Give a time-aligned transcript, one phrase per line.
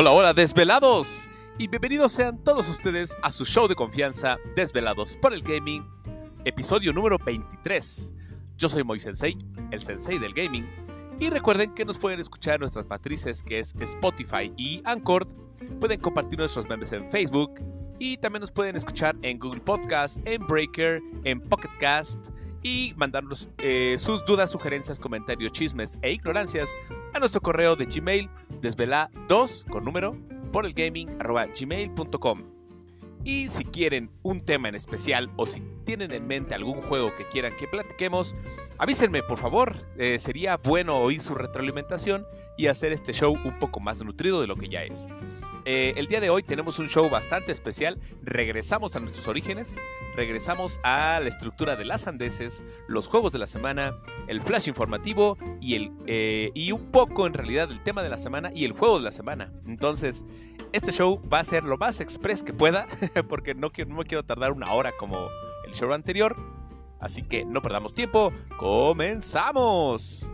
[0.00, 1.28] Hola, hola, desvelados.
[1.58, 5.84] Y bienvenidos sean todos ustedes a su show de confianza, Desvelados por el Gaming,
[6.44, 8.14] episodio número 23.
[8.56, 9.36] Yo soy Moy Sensei,
[9.72, 10.64] el sensei del gaming.
[11.18, 15.26] Y recuerden que nos pueden escuchar en nuestras matrices que es Spotify y Anchor.
[15.80, 17.60] Pueden compartir nuestros memes en Facebook.
[17.98, 22.28] Y también nos pueden escuchar en Google Podcast, en Breaker, en Pocket Cast
[22.62, 26.70] y mandarnos eh, sus dudas, sugerencias, comentarios, chismes e ignorancias
[27.14, 28.28] a nuestro correo de Gmail
[28.60, 30.16] desvela2 con número
[30.52, 32.42] por el gaming gmail.com.
[33.24, 37.26] Y si quieren un tema en especial o si tienen en mente algún juego que
[37.26, 38.34] quieran que platiquemos,
[38.78, 39.76] avísenme por favor.
[39.96, 42.26] Eh, sería bueno oír su retroalimentación
[42.58, 45.08] y hacer este show un poco más nutrido de lo que ya es.
[45.64, 48.00] Eh, el día de hoy tenemos un show bastante especial.
[48.22, 49.76] Regresamos a nuestros orígenes,
[50.16, 53.94] regresamos a la estructura de las andeses, los juegos de la semana,
[54.28, 58.18] el flash informativo y, el, eh, y un poco en realidad el tema de la
[58.18, 59.52] semana y el juego de la semana.
[59.66, 60.24] Entonces,
[60.72, 62.86] este show va a ser lo más express que pueda,
[63.28, 65.28] porque no, no me quiero tardar una hora como
[65.66, 66.34] el show anterior.
[66.98, 70.30] Así que no perdamos tiempo, comenzamos.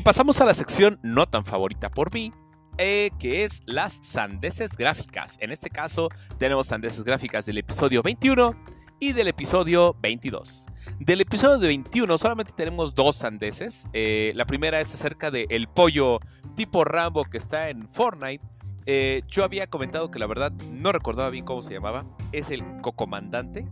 [0.00, 2.32] Y pasamos a la sección no tan favorita por mí,
[2.78, 5.36] eh, que es las sandeces gráficas.
[5.42, 8.56] En este caso tenemos sandeces gráficas del episodio 21
[8.98, 10.68] y del episodio 22.
[11.00, 13.88] Del episodio 21 solamente tenemos dos sandeces.
[13.92, 16.20] Eh, la primera es acerca del el pollo
[16.56, 18.42] tipo Rambo que está en Fortnite.
[18.86, 22.06] Eh, yo había comentado que la verdad no recordaba bien cómo se llamaba.
[22.32, 23.68] Es el Cocomandante.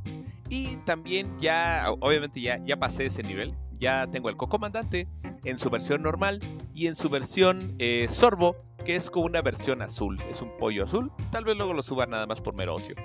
[0.50, 3.54] Y también ya, obviamente ya, ya pasé ese nivel.
[3.78, 5.08] Ya tengo el Cocomandante
[5.44, 6.40] en su versión normal
[6.74, 10.20] y en su versión eh, sorbo, que es como una versión azul.
[10.30, 11.12] Es un pollo azul.
[11.30, 12.96] Tal vez luego lo suba nada más por mero ocio.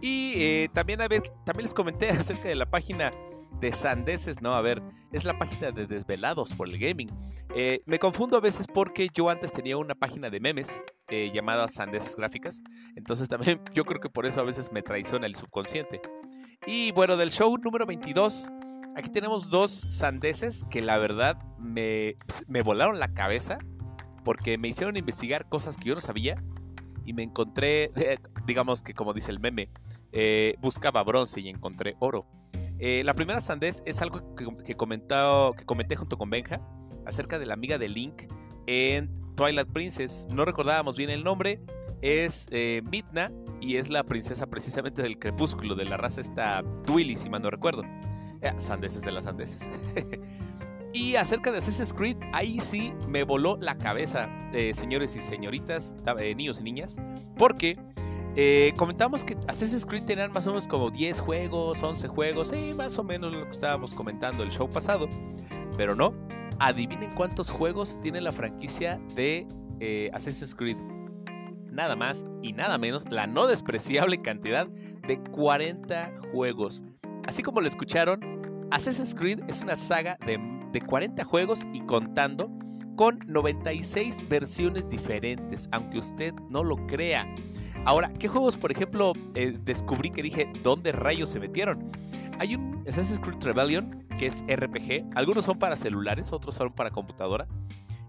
[0.00, 3.10] Y eh, también, a veces, también les comenté acerca de la página
[3.60, 4.54] de Sandeces, ¿no?
[4.54, 4.82] A ver,
[5.12, 7.08] es la página de Desvelados por el Gaming.
[7.54, 12.16] Eh, me confundo a veces porque yo antes tenía una página de memes llamada Sandeces
[12.16, 12.62] Gráficas.
[12.96, 16.00] Entonces también yo creo que por eso a veces me traiciona el subconsciente.
[16.66, 18.50] Y bueno, del show número 22
[18.96, 22.16] Aquí tenemos dos sandeces que la verdad me,
[22.48, 23.58] me volaron la cabeza
[24.24, 26.42] porque me hicieron investigar cosas que yo no sabía
[27.04, 27.92] y me encontré,
[28.46, 29.68] digamos que como dice el meme,
[30.12, 32.26] eh, buscaba bronce y encontré oro.
[32.78, 36.62] Eh, la primera sandez es algo que, que, comentado, que comenté junto con Benja
[37.04, 38.22] acerca de la amiga de Link
[38.66, 40.26] en Twilight Princess.
[40.30, 41.60] No recordábamos bien el nombre.
[42.00, 43.30] Es eh, Midna
[43.60, 47.50] y es la princesa precisamente del crepúsculo, de la raza esta Twilly, si mal no
[47.50, 47.82] recuerdo.
[48.42, 48.52] Eh,
[49.04, 49.70] de las sandeces.
[50.92, 55.96] y acerca de Assassin's Creed, ahí sí me voló la cabeza, eh, señores y señoritas,
[56.18, 56.96] eh, niños y niñas,
[57.36, 57.78] porque
[58.76, 62.98] comentamos que Assassin's Creed tenían más o menos como 10 juegos, 11 juegos, sí, más
[62.98, 65.08] o menos lo que estábamos comentando el show pasado,
[65.76, 66.12] pero no.
[66.58, 69.46] Adivinen cuántos juegos tiene la franquicia de
[70.12, 70.76] Assassin's Creed.
[71.70, 74.66] Nada más y nada menos la no despreciable cantidad
[75.06, 76.84] de 40 juegos.
[77.26, 78.20] Así como lo escucharon,
[78.70, 80.38] Assassin's Creed es una saga de,
[80.86, 82.50] 40 juegos y contando
[82.96, 87.26] con 96 versiones diferentes, aunque usted no lo crea.
[87.86, 91.90] Ahora, ¿qué juegos, por ejemplo, eh, descubrí que dije, ¿dónde rayos se metieron?
[92.38, 95.06] Hay un Assassin's Creed Rebellion, que es RPG.
[95.14, 97.48] Algunos son para celulares, otros son para computadora.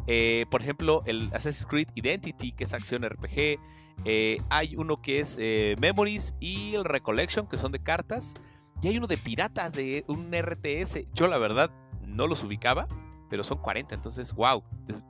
[0.06, 3.60] Eh, por ejemplo, el Assassin's Creed Identity, que es acción RPG.
[4.06, 5.38] Eh, hay uno que es
[5.80, 8.36] Memories y el Recollection, que son de cartas.
[8.82, 11.08] Y hay uno de piratas de un RTS.
[11.14, 11.72] Yo la verdad
[12.02, 12.88] no los ubicaba,
[13.30, 13.96] pero son 40.
[13.96, 14.64] Entonces, wow.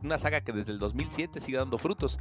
[0.03, 2.19] Una saga que desde el 2007 sigue dando frutos.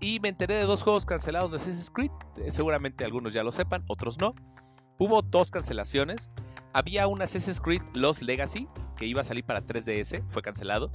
[0.00, 2.10] Y me enteré de dos juegos cancelados de Assassin's Creed.
[2.38, 4.34] Eh, seguramente algunos ya lo sepan, otros no.
[4.98, 6.30] Hubo dos cancelaciones.
[6.72, 10.90] Había un Assassin's Creed Lost Legacy que iba a salir para 3DS, fue cancelado.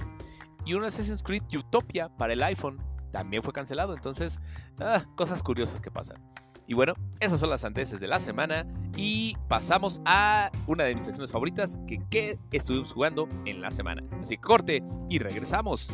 [0.64, 2.80] Y un Assassin's Creed Utopia para el iPhone
[3.12, 3.94] también fue cancelado.
[3.94, 4.40] Entonces,
[4.80, 6.22] ah, cosas curiosas que pasan.
[6.66, 8.66] Y bueno, esas son las anteses de la semana
[8.96, 14.02] y pasamos a una de mis secciones favoritas, que, que estuvimos jugando en la semana.
[14.20, 15.92] Así que corte y regresamos.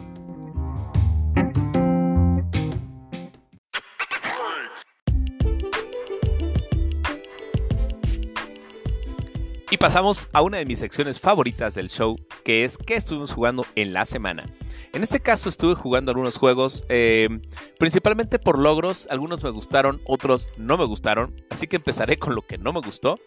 [9.73, 13.65] Y pasamos a una de mis secciones favoritas del show, que es qué estuvimos jugando
[13.75, 14.45] en la semana.
[14.93, 17.41] En este caso estuve jugando algunos juegos, eh,
[17.79, 22.43] principalmente por logros, algunos me gustaron, otros no me gustaron, así que empezaré con lo
[22.43, 23.19] que no me gustó.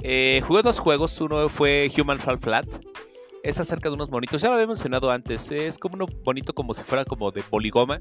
[0.00, 2.68] Eh, jugué dos juegos, uno fue Human Fall Flat,
[3.42, 6.72] es acerca de unos bonitos, ya lo había mencionado antes, es como uno bonito como
[6.72, 8.00] si fuera como de poligoma,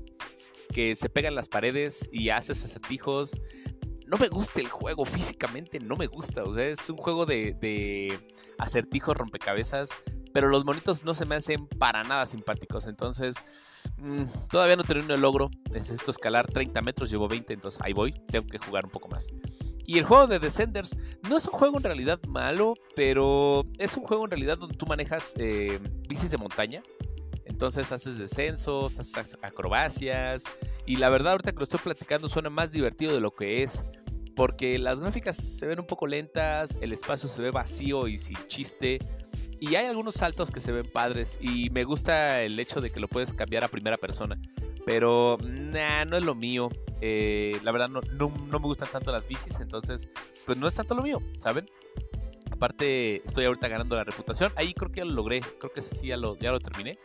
[0.71, 3.42] que se pega en las paredes y haces acertijos,
[4.09, 6.44] no me gusta el juego, físicamente no me gusta.
[6.44, 8.19] O sea, es un juego de,
[8.57, 9.91] acertijos, rompecabezas,
[10.33, 12.88] pero los monitos no se me hacen para nada simpáticos.
[12.88, 13.35] Entonces,
[13.97, 15.51] mm, todavía no termino el logro.
[15.71, 18.13] Necesito escalar 30 metros, llevo 20, entonces ahí voy.
[18.31, 19.27] Tengo que jugar un poco más.
[19.85, 20.97] Y el juego de Descenders
[21.29, 24.85] no es un juego en realidad malo, pero es un juego en realidad donde tú
[24.88, 26.81] manejas eh, bicis de montaña.
[27.45, 30.44] Entonces haces descensos, haces acrobacias.
[30.85, 33.83] Y la verdad, ahorita que lo estoy platicando, suena más divertido de lo que es.
[34.39, 38.38] Porque las gráficas se ven un poco lentas, el espacio se ve vacío y sin
[38.47, 38.97] chiste.
[39.59, 41.38] Y hay algunos saltos que se ven padres.
[41.41, 44.39] Y me gusta el hecho de que lo puedes cambiar a primera persona.
[44.86, 46.69] Pero nah, no es lo mío.
[47.01, 50.07] Eh, la verdad no, no, me gustan tanto las bicis, entonces
[50.45, 51.65] pues no es tanto lo mío, ¿saben?
[52.50, 54.53] Aparte estoy ahorita ganando la reputación.
[54.56, 56.97] Ahí creo que ya lo logré, creo que sí ya lo, ya lo terminé.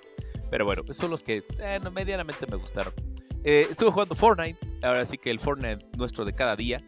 [0.53, 2.95] Pero bueno, esos son los que eh, medianamente me gustaron.
[3.43, 6.81] Eh, estuve jugando Fortnite, ahora sí que el Fortnite nuestro de cada día.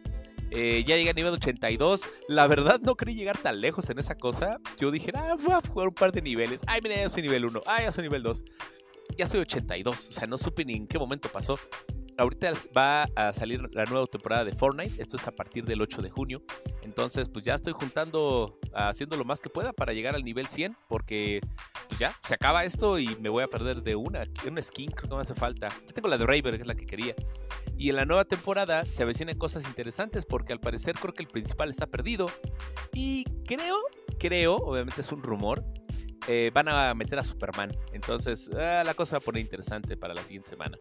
[0.51, 2.01] Ya llegué a nivel 82.
[2.27, 4.59] La verdad no quería llegar tan lejos en esa cosa.
[4.77, 6.61] Yo dije, ah, voy a jugar un par de niveles.
[6.67, 7.61] Ay, mira, ya soy nivel 1.
[7.65, 8.43] Ay, ya soy nivel 2
[9.17, 11.57] ya soy 82, o sea, no supe ni en qué momento pasó.
[12.17, 16.01] Ahorita va a salir la nueva temporada de Fortnite, esto es a partir del 8
[16.01, 16.41] de junio.
[16.81, 20.75] Entonces, pues ya estoy juntando, haciendo lo más que pueda para llegar al nivel 100,
[20.87, 21.41] porque
[21.87, 25.09] pues ya, se acaba esto y me voy a perder de una, una skin, creo
[25.09, 25.69] que me hace falta.
[25.69, 27.13] Ya tengo la de Raver, que es la que quería.
[27.77, 31.29] Y en la nueva temporada se avecinan cosas interesantes, porque al parecer creo que el
[31.29, 32.27] principal está perdido.
[32.93, 33.77] Y creo,
[34.17, 35.63] creo, obviamente es un rumor,
[36.27, 37.71] eh, van a meter a Superman.
[37.93, 40.79] Entonces, ah, la cosa va a poner interesante para la siguiente semana.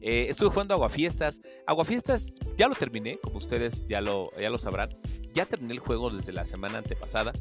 [0.00, 1.40] Eh, estuve jugando Aguafiestas.
[1.66, 4.90] Aguafiestas ya lo terminé, como ustedes ya lo, ya lo sabrán.
[5.32, 7.32] Ya terminé el juego desde la semana antepasada.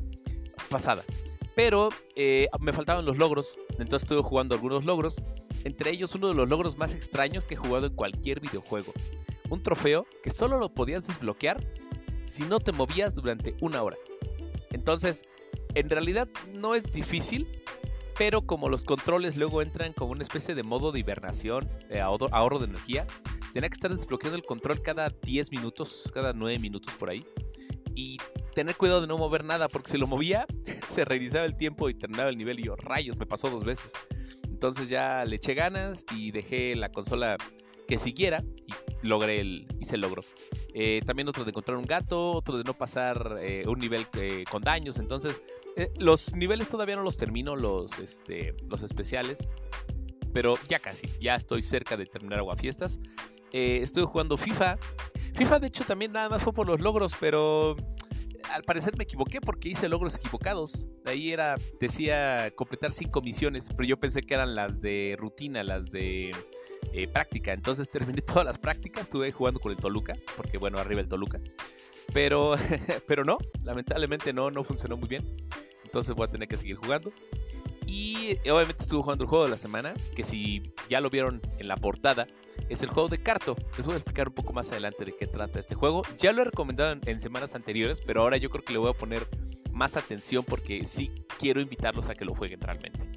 [0.69, 1.03] Pasada.
[1.55, 3.57] Pero eh, me faltaban los logros.
[3.71, 5.21] Entonces estuve jugando algunos logros.
[5.63, 8.93] Entre ellos uno de los logros más extraños que he jugado en cualquier videojuego.
[9.49, 11.65] Un trofeo que solo lo podías desbloquear
[12.23, 13.97] si no te movías durante una hora.
[14.71, 15.23] Entonces,
[15.73, 17.47] en realidad no es difícil,
[18.19, 22.59] pero como los controles luego entran como una especie de modo de hibernación, de ahorro,
[22.59, 23.07] de energía,
[23.53, 27.25] tenía que estar desbloqueando el control cada 10 minutos, cada 9 minutos por ahí.
[27.95, 28.17] Y
[28.53, 30.45] tener cuidado de no mover nada, porque si lo movía,
[30.89, 32.59] se reiniciaba el tiempo y terminaba el nivel.
[32.59, 33.93] Y yo, rayos, me pasó dos veces.
[34.43, 37.37] Entonces ya le eché ganas y dejé la consola
[37.87, 40.23] que siguiera y logré el, hice el logro.
[40.73, 44.43] Eh, también otro de encontrar un gato, otro de no pasar eh, un nivel eh,
[44.51, 44.97] con daños.
[44.97, 45.41] Entonces
[45.79, 49.49] eh, los niveles todavía no los termino, los, este, los especiales.
[50.33, 52.99] Pero ya casi, ya estoy cerca de terminar Aguafiestas.
[53.51, 54.77] Eh, estoy jugando FIFA.
[55.33, 57.75] FIFA, de hecho, también nada más fue por los logros, pero
[58.53, 60.85] al parecer me equivoqué porque hice logros equivocados.
[61.05, 65.91] Ahí era, decía completar cinco misiones, pero yo pensé que eran las de rutina, las
[65.91, 66.31] de
[66.93, 67.53] eh, práctica.
[67.53, 71.39] Entonces terminé todas las prácticas, estuve jugando con el Toluca, porque bueno, arriba el Toluca.
[72.13, 72.55] Pero,
[73.07, 75.25] pero no, lamentablemente no, no funcionó muy bien.
[75.89, 77.11] Entonces voy a tener que seguir jugando.
[77.87, 81.67] Y obviamente estuve jugando el juego de la semana, que si ya lo vieron en
[81.67, 82.27] la portada,
[82.69, 83.55] es el juego de Carto.
[83.75, 86.03] Les voy a explicar un poco más adelante de qué trata este juego.
[86.15, 88.93] Ya lo he recomendado en, semanas anteriores, pero ahora yo creo que le voy a
[88.93, 89.27] poner
[89.71, 93.09] más atención porque sí quiero invitarlos a que lo jueguen realmente.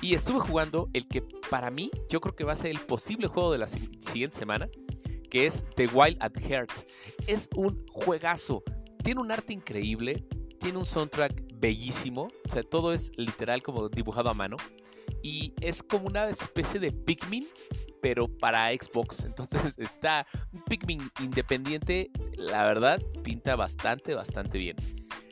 [0.00, 1.20] Y estuve jugando el que
[1.50, 4.70] para mí yo creo que va a ser el posible juego de la siguiente semana,
[5.28, 6.72] que es The Wild at Heart.
[7.26, 8.62] Es un juegazo.
[9.04, 10.24] Tiene un arte increíble,
[10.58, 14.56] tiene un soundtrack bellísimo, o sea, todo es literal como dibujado a mano.
[15.22, 17.46] Y es como una especie de Pikmin,
[18.00, 19.24] pero para Xbox.
[19.24, 24.76] Entonces está un Pikmin independiente, la verdad, pinta bastante, bastante bien.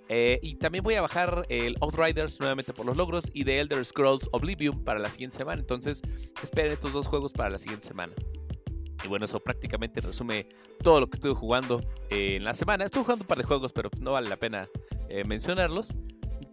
[0.08, 3.84] Eh, y también voy a bajar el Outriders nuevamente por los logros y The Elder
[3.84, 5.60] Scrolls Oblivion para la siguiente semana.
[5.60, 6.00] Entonces
[6.42, 8.14] esperen estos dos juegos para la siguiente semana.
[9.04, 10.48] Y bueno, eso prácticamente resume
[10.82, 11.80] todo lo que estuve jugando
[12.10, 12.84] en la semana.
[12.84, 14.68] Estuve jugando un par de juegos, pero no vale la pena
[15.08, 15.94] eh, mencionarlos.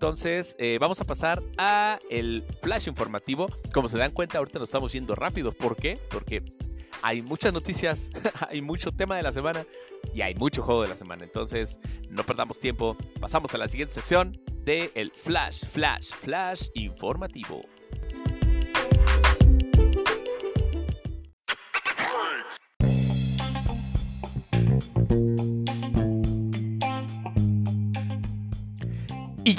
[0.03, 3.48] Entonces, eh, vamos a pasar a el flash informativo.
[3.74, 5.53] Como se dan cuenta, ahorita nos estamos yendo rápido.
[5.53, 5.98] ¿Por qué?
[6.10, 6.43] Porque
[7.01, 8.10] hay muchas noticias,
[8.50, 9.65] hay mucho tema de la semana
[10.13, 11.24] y hay mucho juego de la semana.
[11.24, 11.79] Entonces,
[12.10, 12.98] no perdamos tiempo.
[13.22, 17.63] Pasamos a la siguiente sección de el flash, flash, flash informativo.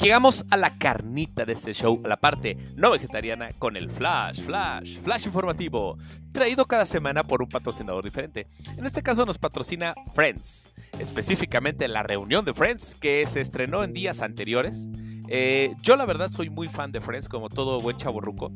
[0.05, 4.39] Llegamos a la carnita de este show, a la parte no vegetariana, con el Flash,
[4.41, 5.97] Flash, Flash informativo,
[6.31, 8.45] traído cada semana por un patrocinador diferente.
[8.77, 13.93] En este caso nos patrocina Friends, específicamente la reunión de Friends que se estrenó en
[13.93, 14.89] días anteriores.
[15.27, 18.51] Eh, yo la verdad soy muy fan de Friends, como todo buen chaborruco.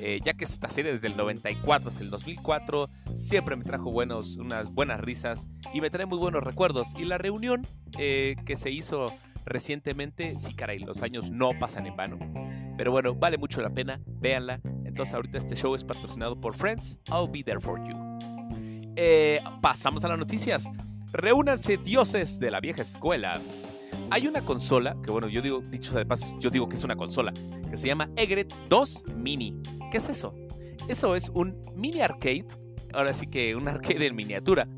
[0.00, 4.38] eh, ya que esta serie desde el 94 hasta el 2004 siempre me trajo buenos,
[4.38, 6.88] unas buenas risas y me trae muy buenos recuerdos.
[6.98, 7.66] Y la reunión
[7.98, 9.12] eh, que se hizo
[9.44, 12.18] recientemente, sí caray, los años no pasan en vano.
[12.76, 14.60] Pero bueno, vale mucho la pena, véanla.
[14.84, 17.96] Entonces ahorita este show es patrocinado por Friends, I'll be there for you.
[18.96, 20.68] Eh, pasamos a las noticias.
[21.12, 23.40] Reúnanse dioses de la vieja escuela.
[24.10, 26.96] Hay una consola, que bueno, yo digo, dicho de paso, yo digo que es una
[26.96, 27.32] consola,
[27.70, 29.54] que se llama Egret 2 Mini.
[29.90, 30.34] ¿Qué es eso?
[30.88, 32.46] Eso es un mini arcade,
[32.92, 34.68] ahora sí que un arcade en miniatura,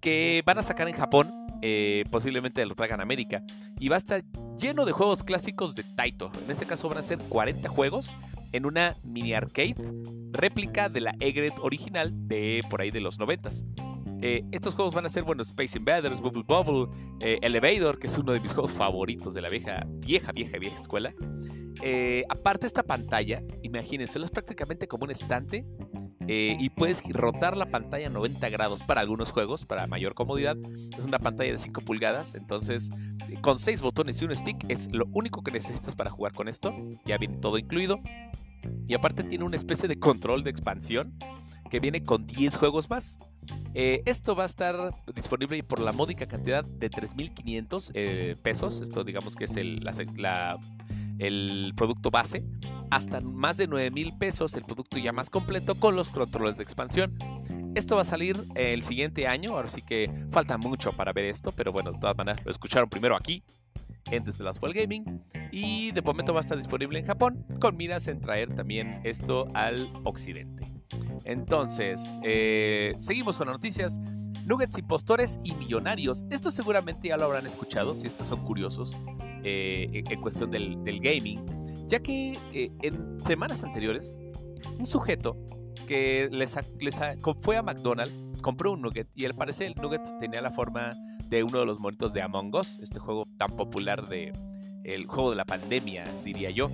[0.00, 3.42] que van a sacar en Japón, eh, posiblemente lo traigan a América,
[3.84, 4.24] y va a estar
[4.58, 6.32] lleno de juegos clásicos de Taito.
[6.42, 8.14] En este caso van a ser 40 juegos
[8.52, 9.74] en una mini arcade
[10.32, 13.50] réplica de la Egret original de por ahí de los 90
[14.26, 16.88] eh, estos juegos van a ser, bueno, Space Invaders, Bubble Bubble,
[17.20, 20.80] eh, Elevator, que es uno de mis juegos favoritos de la vieja, vieja, vieja, vieja
[20.80, 21.12] escuela.
[21.82, 25.66] Eh, aparte esta pantalla, imagínense, es prácticamente como un estante
[26.26, 30.56] y puedes rotar la pantalla 90 grados para algunos juegos, para mayor comodidad.
[30.96, 32.88] Es una pantalla de 5 pulgadas, entonces
[33.42, 36.74] con 6 botones y un stick es lo único que necesitas para jugar con esto.
[37.04, 38.00] Ya viene todo incluido.
[38.88, 41.14] Y aparte tiene una especie de control de expansión
[41.74, 43.18] que viene con 10 juegos más.
[43.74, 48.80] Eh, esto va a estar disponible por la módica cantidad de 3.500 eh, pesos.
[48.80, 49.82] Esto digamos que es el,
[51.74, 52.44] producto base.
[52.92, 57.18] Hasta más de 9.000 pesos el producto ya más completo con los controles de expansión.
[57.74, 59.56] Esto va a salir el siguiente año.
[59.56, 61.50] Ahora sí que falta mucho para ver esto.
[61.50, 63.42] Pero bueno, de todas maneras lo escucharon primero aquí
[64.12, 68.06] en Desvelados World Gaming y de momento va a estar disponible en Japón con miras
[68.06, 70.83] en traer también esto al occidente.
[71.24, 74.00] Entonces, eh, seguimos con las noticias.
[74.44, 76.26] Nuggets impostores y millonarios.
[76.30, 78.94] Esto seguramente ya lo habrán escuchado si es que son curiosos
[79.42, 81.42] eh, en cuestión del, gaming,
[81.86, 84.18] ya que eh, en semanas anteriores
[84.78, 85.34] un sujeto
[85.86, 86.54] que les,
[87.40, 90.92] fue a McDonald's compró un nugget y al parecer el nugget tenía la forma
[91.30, 94.30] de uno de los monitos de Among Us, este juego tan popular de
[94.84, 96.68] el juego de la pandemia, diría yo.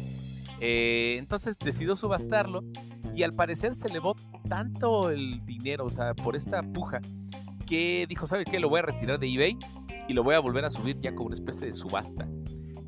[0.61, 2.65] entonces decidió subastarlo
[3.15, 4.15] y al parecer se elevó
[4.49, 7.01] tanto el dinero, o sea, por esta puja,
[7.67, 8.59] que dijo, ¿sabes qué?
[8.59, 9.59] Lo voy a retirar de eBay
[10.09, 12.29] y lo voy a volver a subir ya como una especie de subasta.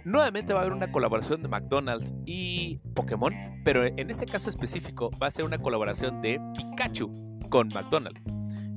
[0.04, 5.10] Nuevamente va a haber una colaboración de McDonald's y Pokémon, pero en este caso específico
[5.22, 7.12] va a ser una colaboración de Pikachu
[7.50, 8.20] con McDonald's.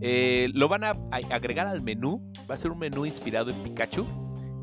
[0.02, 0.96] Eh, lo van a
[1.30, 4.06] agregar al menú, va a ser un menú inspirado en Pikachu,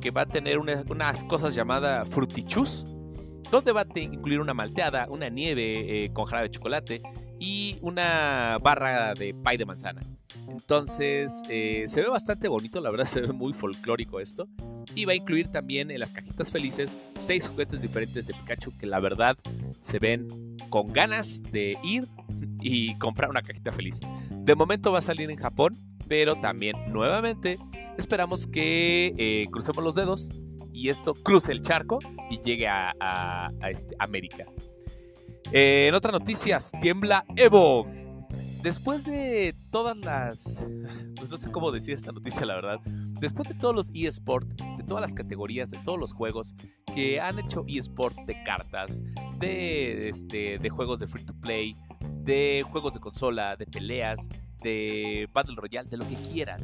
[0.01, 2.87] que va a tener unas cosas llamadas frutichus,
[3.51, 7.03] donde va a incluir una malteada, una nieve eh, con jarabe de chocolate
[7.41, 10.03] y una barra de pie de manzana.
[10.49, 14.47] Entonces, eh, se ve bastante bonito, la verdad se ve muy folclórico esto.
[14.95, 18.87] Y va a incluir también en las cajitas felices seis juguetes diferentes de Pikachu que
[18.87, 19.37] la verdad
[19.81, 20.29] se ven
[20.69, 22.07] con ganas de ir
[22.61, 24.01] y comprar una cajita feliz.
[24.31, 25.77] De momento va a salir en Japón,
[26.09, 27.59] pero también nuevamente
[27.97, 30.31] esperamos que eh, crucemos los dedos
[30.73, 31.99] y esto cruce el charco
[32.31, 34.47] y llegue a, este, América.
[35.53, 37.87] Eh, en otras noticias, tiembla Evo.
[38.63, 40.67] Después de todas las.
[41.17, 42.79] Pues no sé cómo decir esta noticia, la verdad.
[43.21, 46.55] Después de todos los eSport, de todas las categorías, de todos los juegos
[46.95, 49.03] que han hecho eSport de cartas,
[49.39, 51.75] de, este, de juegos de free to play,
[52.23, 54.29] de juegos de consola, de peleas,
[54.63, 56.61] de Battle Royale, de lo que quieran.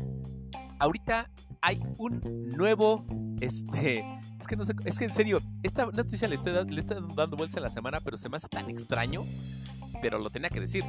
[0.79, 1.31] Ahorita
[1.63, 2.21] hay un
[2.57, 3.05] nuevo.
[3.41, 4.05] Este.
[4.41, 4.75] Es que no sé.
[4.85, 8.17] Es que en serio, esta noticia le estoy, le dando vuelta en la semana, pero
[8.17, 9.25] se me hace tan extraño.
[10.03, 10.85] Pero lo tenía que decir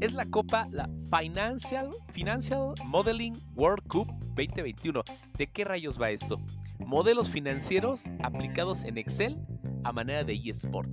[0.00, 5.02] es la Copa, la Financial, Financial Modeling World Cup 2021.
[5.36, 6.40] ¿De qué rayos va esto?
[6.78, 9.38] Modelos financieros aplicados en Excel
[9.84, 10.90] a manera de eSport.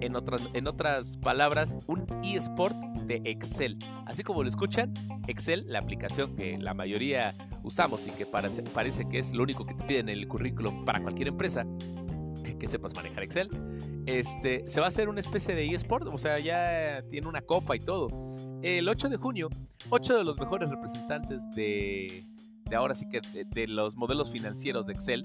[0.00, 2.76] En otras, en otras palabras, un eSport
[3.06, 3.78] de Excel.
[4.06, 4.92] Así como lo escuchan,
[5.26, 8.62] Excel, la aplicación que la mayoría usamos y que parece,
[9.08, 11.66] que es lo único que te piden en el currículum para cualquier empresa,
[12.58, 13.50] que sepas manejar Excel.
[14.06, 17.74] Este, se va a hacer una especie de eSport, o sea, ya tiene una copa
[17.76, 18.08] y todo.
[18.62, 19.48] El 8 de junio,
[19.90, 22.24] 8 de los mejores representantes de,
[22.68, 25.24] de ahora sí que de, los modelos financieros de Excel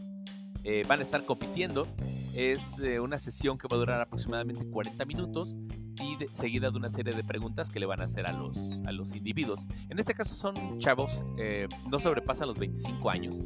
[0.64, 1.88] eh, van a estar compitiendo.
[2.34, 5.58] Es eh, una sesión que va a durar aproximadamente 40 minutos
[6.02, 8.92] y seguida de una serie de preguntas que le van a hacer a los, a
[8.92, 9.68] los individuos.
[9.90, 13.42] En este caso son chavos, eh, no sobrepasan los 25 años.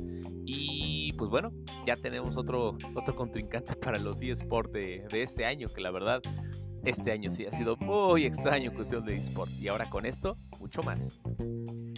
[0.45, 1.51] Y pues bueno,
[1.85, 6.21] ya tenemos otro, otro contrincante para los eSports de, de este año, que la verdad
[6.85, 9.51] este año sí ha sido muy extraño en cuestión de eSport.
[9.59, 11.19] Y ahora con esto, mucho más.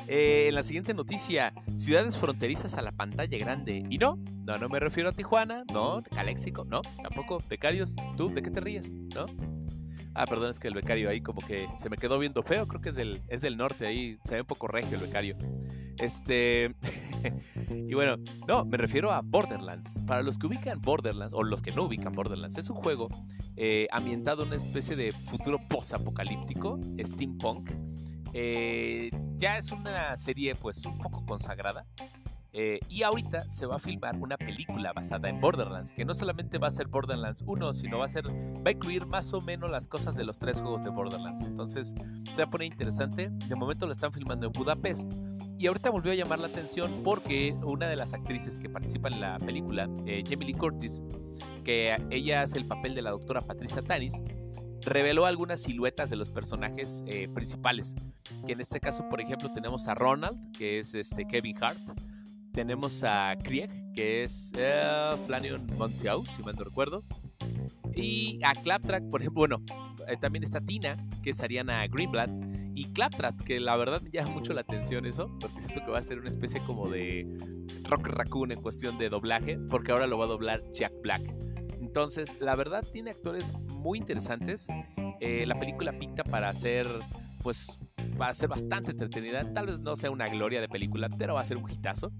[0.07, 3.85] Eh, en la siguiente noticia, ciudades fronterizas a la pantalla grande.
[3.89, 7.39] Y no, no, no me refiero a Tijuana, no, Caléxico, no, tampoco.
[7.49, 8.93] Becarios, ¿tú de qué te ríes?
[9.13, 9.25] ¿No?
[10.17, 12.81] Ah, perdón, es que el becario ahí como que se me quedó viendo feo, creo
[12.81, 15.37] que es del, es del norte, ahí se ve un poco regio el becario.
[15.99, 16.75] Este.
[17.69, 20.01] y bueno, no, me refiero a Borderlands.
[20.07, 23.09] Para los que ubican Borderlands, o los que no ubican Borderlands, es un juego
[23.57, 27.69] eh, ambientado en una especie de futuro post-apocalíptico, steampunk.
[28.33, 31.85] Eh, ya es una serie, pues, un poco consagrada.
[32.59, 36.57] Eh, y ahorita se va a filmar una película basada en Borderlands, que no solamente
[36.57, 39.87] va a ser Borderlands 1, sino va a ser, va incluir más o menos las
[39.87, 41.41] cosas de los tres juegos de Borderlands.
[41.41, 41.93] Entonces
[42.33, 43.29] se va a poner interesante.
[43.29, 45.13] De momento lo están filmando en Budapest.
[45.59, 49.21] Y ahorita volvió a llamar la atención porque una de las actrices que participa en
[49.21, 51.03] la película, eh, Jamie Curtis,
[51.63, 54.15] que ella hace el papel de la doctora Patricia Tanis,
[54.81, 57.95] reveló algunas siluetas de los personajes eh, principales.
[58.47, 61.79] Que en este caso, por ejemplo, tenemos a Ronald, que es este Kevin Hart,
[62.57, 67.03] tenemos a Krieg, que es uh, Flanion Montiau, si mal no recuerdo.
[67.95, 69.63] Y a Claptrack, por ejemplo, bueno,
[70.07, 72.31] eh, también está Tina, que es Ariana Greenblatt.
[72.73, 75.99] Y Claptrap, que la verdad me llama mucho la atención eso, porque siento que va
[75.99, 77.27] a ser una especie como de
[77.83, 81.31] Rock Raccoon en cuestión de doblaje, porque ahora lo va a doblar Jack Black.
[81.79, 84.65] Entonces, la verdad tiene actores muy interesantes.
[85.19, 86.87] Eh, la película pinta para hacer,
[87.43, 87.79] pues,
[88.19, 89.53] va a ser bastante entretenida.
[89.53, 92.11] Tal vez no sea una gloria de película, pero va a ser un hitazo.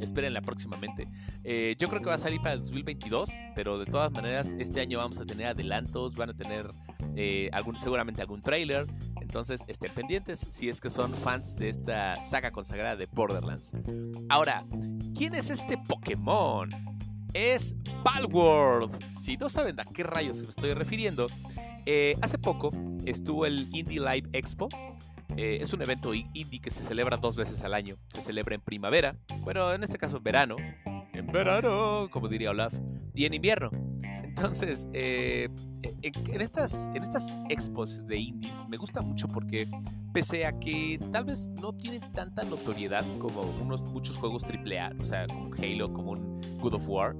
[0.00, 1.08] Espérenla próximamente.
[1.44, 4.80] Eh, yo creo que va a salir para el 2022, pero de todas maneras este
[4.80, 6.70] año vamos a tener adelantos, van a tener
[7.16, 8.86] eh, seguramente algún trailer.
[9.20, 13.72] Entonces estén pendientes si es que son fans de esta saga consagrada de Borderlands.
[14.28, 14.64] Ahora,
[15.16, 16.68] ¿quién es este Pokémon?
[17.32, 19.08] Es Palworld.
[19.08, 21.28] Si no saben a qué rayos me estoy refiriendo,
[21.86, 22.70] eh, hace poco
[23.06, 24.68] estuvo el Indie Live Expo
[25.36, 27.96] eh, es un evento indie que se celebra dos veces al año.
[28.08, 30.56] Se celebra en primavera, bueno, en este caso verano,
[31.12, 32.74] en verano, como diría Olaf,
[33.14, 33.70] y en invierno.
[34.22, 35.48] Entonces, eh,
[35.82, 39.68] en, estas, en estas expos de indies me gusta mucho porque,
[40.12, 45.04] pese a que tal vez no tienen tanta notoriedad como unos, muchos juegos AAA, o
[45.04, 47.16] sea, como Halo, como un Good of War,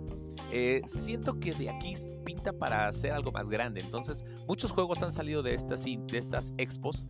[0.53, 3.81] eh, siento que de aquí pinta para hacer algo más grande.
[3.81, 5.87] Entonces, muchos juegos han salido de estas,
[6.59, 7.07] expos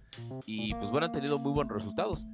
[0.47, 2.27] y pues bueno, han tenido muy buenos resultados.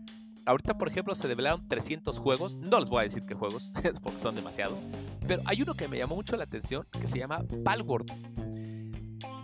[0.46, 2.56] Ahorita, por ejemplo, se develaron 300 juegos.
[2.56, 4.82] No les voy a decir qué juegos, porque son demasiados.
[5.26, 8.12] Pero hay uno que me llamó mucho la atención que se llama Palworld.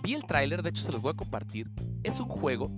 [0.02, 1.70] Vi el tráiler, de hecho se los voy a compartir.
[2.02, 2.70] Es un juego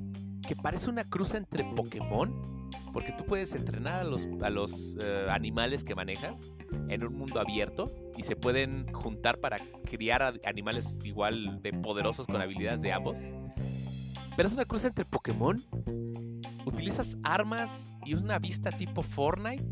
[0.47, 5.27] que parece una cruz entre Pokémon, porque tú puedes entrenar a los, a los eh,
[5.31, 6.53] animales que manejas
[6.89, 12.41] en un mundo abierto y se pueden juntar para criar animales igual de poderosos con
[12.41, 13.21] habilidades de ambos.
[14.37, 15.63] Pero es una cruz entre Pokémon.
[16.67, 19.65] Utilizas armas y una vista tipo Fortnite.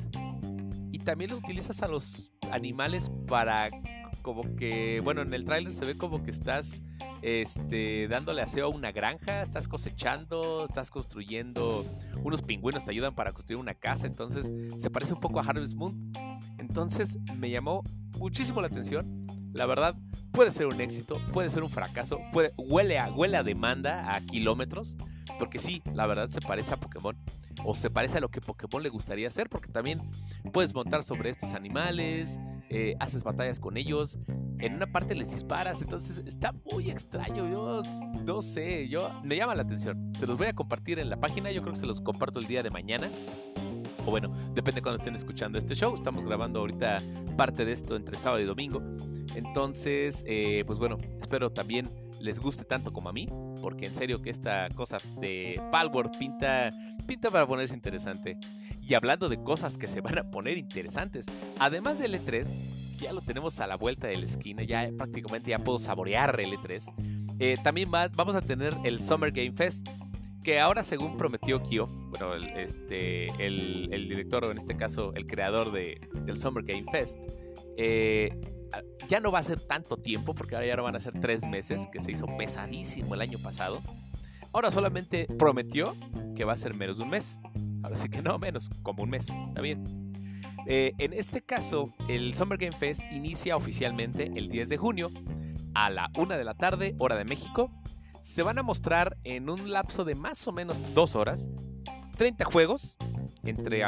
[0.90, 3.70] Y también lo utilizas a los animales para
[4.22, 6.82] como que, bueno, en el tráiler se ve como que estás
[7.22, 11.86] este, dándole aseo a una granja, estás cosechando, estás construyendo,
[12.22, 15.74] unos pingüinos te ayudan para construir una casa, entonces se parece un poco a Harvest
[15.74, 16.12] Moon.
[16.58, 17.82] Entonces me llamó
[18.18, 19.26] muchísimo la atención.
[19.52, 19.94] La verdad,
[20.32, 24.20] puede ser un éxito, puede ser un fracaso, puede, huele, a, huele a demanda a
[24.22, 24.96] kilómetros,
[25.38, 27.16] porque sí, la verdad se parece a Pokémon,
[27.64, 30.02] o se parece a lo que Pokémon le gustaría hacer, porque también
[30.52, 34.18] puedes montar sobre estos animales, eh, haces batallas con ellos,
[34.58, 37.82] en una parte les disparas, entonces está muy extraño, yo
[38.24, 40.12] no sé, yo me llama la atención.
[40.16, 42.46] Se los voy a compartir en la página, yo creo que se los comparto el
[42.46, 43.10] día de mañana
[44.06, 45.94] o bueno, depende cuando estén escuchando este show.
[45.94, 47.00] Estamos grabando ahorita
[47.36, 48.82] parte de esto entre sábado y domingo.
[49.34, 51.88] Entonces, eh, pues bueno, espero también
[52.22, 53.28] les guste tanto como a mí,
[53.60, 56.72] porque en serio que esta cosa de Palworld pinta,
[57.06, 58.38] pinta para ponerse interesante.
[58.80, 61.26] Y hablando de cosas que se van a poner interesantes,
[61.58, 62.46] además del E3,
[62.98, 66.52] ya lo tenemos a la vuelta de la esquina, ya prácticamente ya puedo saborear el
[66.52, 67.36] E3.
[67.38, 69.88] Eh, también vamos a tener el Summer Game Fest,
[70.42, 75.26] que ahora según prometió Kioff, bueno, el, este, el, director, o en este caso el
[75.26, 77.18] creador de, del Summer Game Fest,
[77.76, 78.30] eh,
[79.08, 81.46] ya no va a ser tanto tiempo, porque ahora ya no van a ser tres
[81.46, 83.80] meses, que se hizo pesadísimo el año pasado.
[84.52, 85.96] Ahora solamente prometió
[86.34, 87.40] que va a ser menos de un mes.
[87.82, 89.28] Ahora sí que no, menos, como un mes.
[89.48, 90.12] Está bien.
[90.66, 95.10] Eh, en este caso, el Summer Game Fest inicia oficialmente el 10 de junio
[95.74, 97.70] a la 1 de la tarde, hora de México.
[98.20, 101.48] Se van a mostrar en un lapso de más o menos dos horas
[102.16, 102.96] 30 juegos,
[103.42, 103.82] entre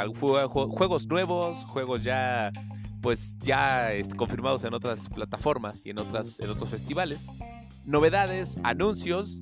[0.49, 2.51] juegos nuevos, juegos ya
[3.05, 7.27] pues ya confirmados en otras plataformas y en, otras, en otros festivales,
[7.85, 9.37] novedades, anuncios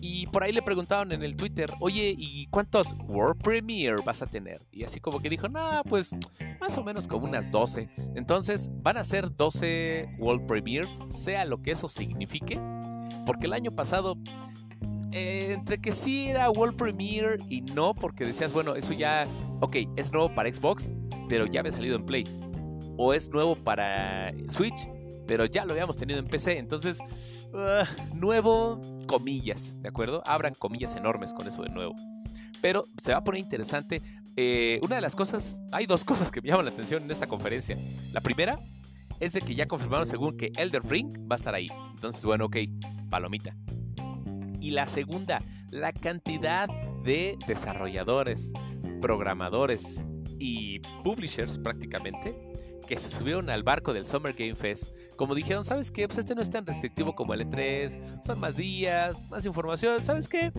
[0.00, 4.26] y por ahí le preguntaron en el Twitter, oye, ¿y cuántos World Premiere vas a
[4.26, 4.66] tener?
[4.72, 6.16] Y así como que dijo, no, pues
[6.58, 7.90] más o menos como unas 12.
[8.16, 12.58] Entonces van a ser 12 World Premiers, sea lo que eso signifique.
[13.26, 14.16] Porque el año pasado,
[15.12, 19.26] eh, entre que sí era World Premiere y no, porque decías, bueno, eso ya,
[19.60, 20.94] ok, es nuevo para Xbox,
[21.28, 22.43] pero ya había salido en Play.
[22.96, 24.88] O es nuevo para Switch,
[25.26, 26.58] pero ya lo habíamos tenido en PC.
[26.58, 26.98] Entonces,
[27.54, 30.22] ah, nuevo, comillas, ¿de acuerdo?
[30.26, 31.94] Abran comillas enormes con eso de nuevo.
[32.60, 34.00] Pero se va a poner interesante.
[34.36, 37.26] Eh, una de las cosas, hay dos cosas que me llaman la atención en esta
[37.26, 37.78] conferencia.
[38.12, 38.58] La primera
[39.20, 41.68] es de que ya confirmaron según que Elder Ring va a estar ahí.
[41.94, 42.56] Entonces, bueno, ok,
[43.10, 43.56] palomita.
[44.60, 46.68] Y la segunda, la cantidad
[47.04, 48.52] de desarrolladores,
[49.00, 50.04] programadores
[50.38, 52.53] y publishers prácticamente
[52.86, 54.92] que se subieron al barco del Summer Game Fest.
[55.16, 56.06] Como dijeron, ¿sabes qué?
[56.06, 60.28] Pues este no es tan restrictivo como el E3, son más días, más información, ¿sabes
[60.28, 60.52] qué?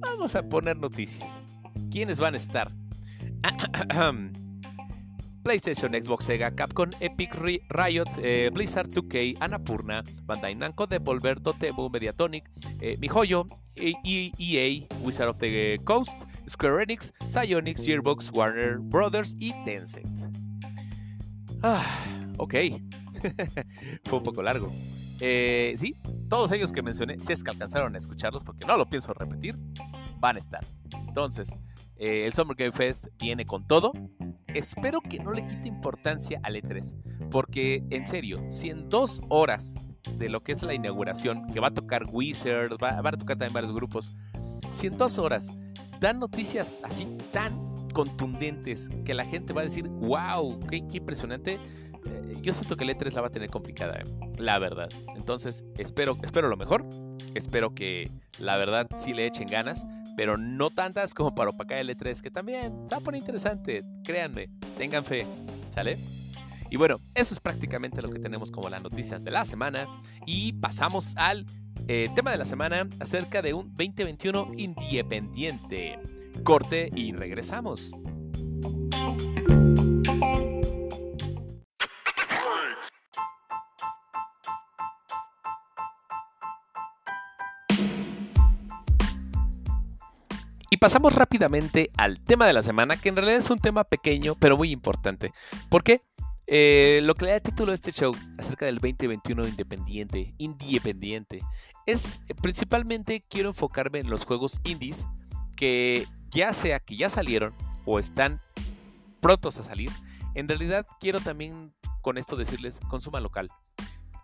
[0.00, 1.38] Vamos a poner noticias.
[1.90, 2.72] ¿Quiénes van a estar?
[5.42, 12.50] PlayStation, Xbox, Sega, Capcom, Epic, Riot, eh, Blizzard 2K, Annapurna, Bandai Namco, Devolver, Dotemu, Mediatonic,
[12.80, 19.52] eh, MiHoYo, EA, e Wizard of the Coast, Square Enix, Psyonix, Gearbox, Warner Brothers y
[19.64, 20.47] Tencent.
[21.62, 21.82] Ah,
[22.36, 22.54] ok.
[24.04, 24.72] Fue un poco largo.
[25.20, 25.96] Eh, sí,
[26.28, 29.58] todos ellos que mencioné, si es que alcanzaron a escucharlos, porque no lo pienso repetir,
[30.20, 30.64] van a estar.
[31.06, 31.58] Entonces,
[31.96, 33.92] eh, el Summer Game Fest viene con todo.
[34.46, 39.74] Espero que no le quite importancia al E3, porque en serio, si en dos horas
[40.16, 43.52] de lo que es la inauguración, que va a tocar Wizard, va, a tocar también
[43.52, 44.14] varios grupos,
[44.70, 45.48] si en dos horas
[46.00, 47.68] dan noticias así tan
[47.98, 51.54] contundentes que la gente va a decir, wow, qué, impresionante.
[51.54, 54.04] Eh, yo siento que el E3 la va a tener complicada, eh,
[54.36, 54.88] la verdad.
[55.16, 56.88] Entonces, espero, espero lo mejor.
[57.34, 58.08] Espero que
[58.38, 59.84] la verdad sí le echen ganas,
[60.16, 63.82] pero no tantas como para opacar el E3, que también se va a poner interesante.
[64.04, 65.26] Créanme, tengan fe,
[65.70, 65.98] ¿sale?
[66.70, 69.88] Y bueno, eso es prácticamente lo que tenemos como las noticias de la semana.
[70.24, 71.46] Y pasamos al
[71.88, 75.98] eh, tema de la semana acerca de un 2021 independiente.
[76.42, 77.90] Corte y regresamos.
[90.70, 94.34] Y pasamos rápidamente al tema de la semana, que en realidad es un tema pequeño,
[94.38, 95.32] pero muy importante.
[95.70, 96.02] ¿Por qué?
[96.46, 101.42] Eh, lo que le da título a este show acerca del 2021 independiente, independiente,
[101.84, 105.06] es principalmente quiero enfocarme en los juegos indies
[105.56, 108.40] que ya sea que ya salieron o están
[109.20, 109.90] prontos a salir,
[110.34, 113.50] en realidad quiero también con esto decirles, consuma local.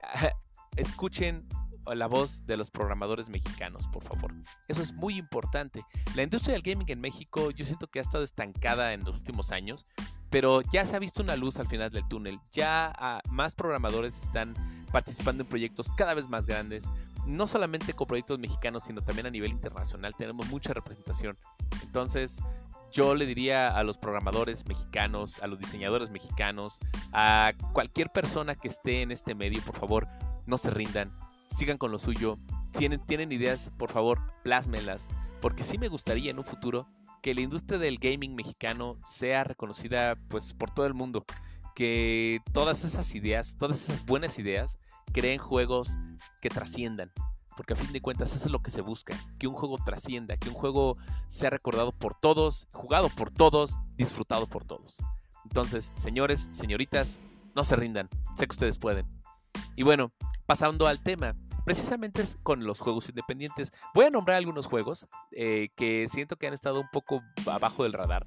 [0.76, 1.46] Escuchen
[1.92, 4.32] la voz de los programadores mexicanos, por favor.
[4.68, 5.84] Eso es muy importante.
[6.14, 9.50] La industria del gaming en México yo siento que ha estado estancada en los últimos
[9.50, 9.84] años,
[10.30, 12.40] pero ya se ha visto una luz al final del túnel.
[12.52, 14.54] Ya ah, más programadores están
[14.94, 16.88] participando en proyectos cada vez más grandes
[17.26, 21.36] no solamente con proyectos mexicanos, sino también a nivel internacional tenemos mucha representación.
[21.82, 22.38] Entonces,
[22.92, 26.78] yo le diría a los programadores mexicanos, a los diseñadores mexicanos,
[27.12, 30.06] a cualquier persona que esté en este medio, por favor,
[30.46, 31.12] no se rindan,
[31.46, 32.38] sigan con lo suyo.
[32.70, 35.08] Tienen, tienen ideas, por favor, plásmelas,
[35.40, 36.86] porque sí me gustaría en un futuro
[37.20, 41.24] que la industria del gaming mexicano sea reconocida pues por todo el mundo,
[41.74, 44.78] que todas esas ideas, todas esas buenas ideas
[45.12, 45.96] creen juegos
[46.40, 47.12] que trasciendan.
[47.56, 50.36] Porque a fin de cuentas eso es lo que se busca, que un juego trascienda,
[50.36, 50.96] que un juego
[51.28, 54.98] sea recordado por todos, jugado por todos, disfrutado por todos.
[55.44, 57.22] Entonces, señores, señoritas,
[57.54, 59.06] no se rindan, sé que ustedes pueden.
[59.76, 60.12] Y bueno,
[60.46, 63.72] pasando al tema, precisamente es con los juegos independientes.
[63.94, 67.92] Voy a nombrar algunos juegos eh, que siento que han estado un poco abajo del
[67.92, 68.26] radar.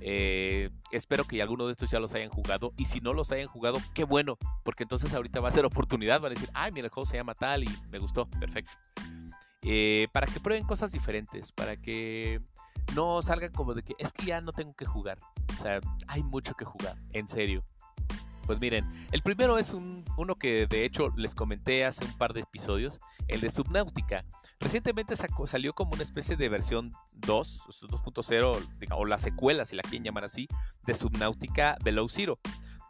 [0.00, 2.72] Eh, espero que alguno de estos ya los hayan jugado.
[2.76, 4.38] Y si no los hayan jugado, qué bueno.
[4.62, 6.20] Porque entonces ahorita va a ser oportunidad.
[6.20, 8.26] Van a decir, ay, mira, el juego se llama tal y me gustó.
[8.38, 8.72] Perfecto.
[9.62, 11.52] Eh, para que prueben cosas diferentes.
[11.52, 12.40] Para que
[12.94, 15.18] no salgan como de que es que ya no tengo que jugar.
[15.52, 16.96] O sea, hay mucho que jugar.
[17.12, 17.64] En serio.
[18.46, 22.32] Pues miren, el primero es un, uno que de hecho les comenté hace un par
[22.32, 24.24] de episodios, el de Subnautica.
[24.60, 25.14] Recientemente
[25.46, 30.24] salió como una especie de versión 2, 2.0, o la secuela, si la quieren llamar
[30.24, 30.48] así,
[30.86, 32.38] de Subnautica Below Zero,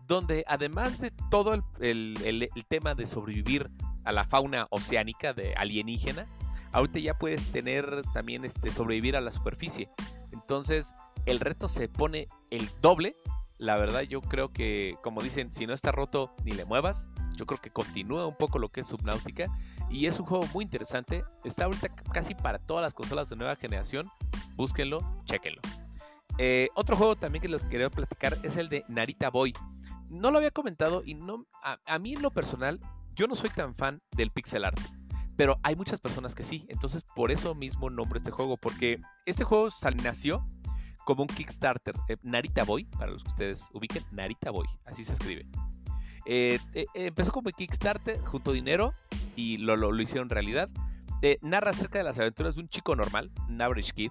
[0.07, 3.71] donde además de todo el, tema de sobrevivir
[4.05, 6.27] a la fauna oceánica de alienígena,
[6.73, 9.89] ahorita ya puedes tener también este, sobrevivir a la superficie.
[10.33, 13.15] Entonces, el reto se pone el doble
[13.61, 17.45] la verdad yo creo que, como dicen, si no está roto ni le muevas, yo
[17.45, 19.55] creo que continúa un poco lo que es Subnautica
[19.91, 21.25] y es un juego muy interesante.
[21.45, 24.09] Está ahorita casi para todas las consolas de nueva generación.
[24.57, 25.61] Búsquenlo, chequenlo.
[26.39, 29.53] Eh, otro juego también que les quería platicar es el de Narita Boy.
[30.11, 32.81] No lo había comentado y no a, mí en lo personal
[33.15, 34.81] yo no soy tan fan del pixel art.
[35.37, 39.43] Pero hay muchas personas que sí, entonces por eso mismo nombro este juego, porque este
[39.45, 39.69] juego
[40.03, 40.47] nació
[41.05, 41.95] como un Kickstarter.
[42.09, 45.47] Eh, Narita Boy, para los que ustedes ubiquen, Narita Boy, así se escribe.
[46.27, 46.59] Eh,
[46.95, 48.95] empezó como Kickstarter, junto dinero
[49.41, 50.69] y lo, lo, hicieron realidad.
[51.41, 54.11] narra acerca de las aventuras de un chico normal, un average kid,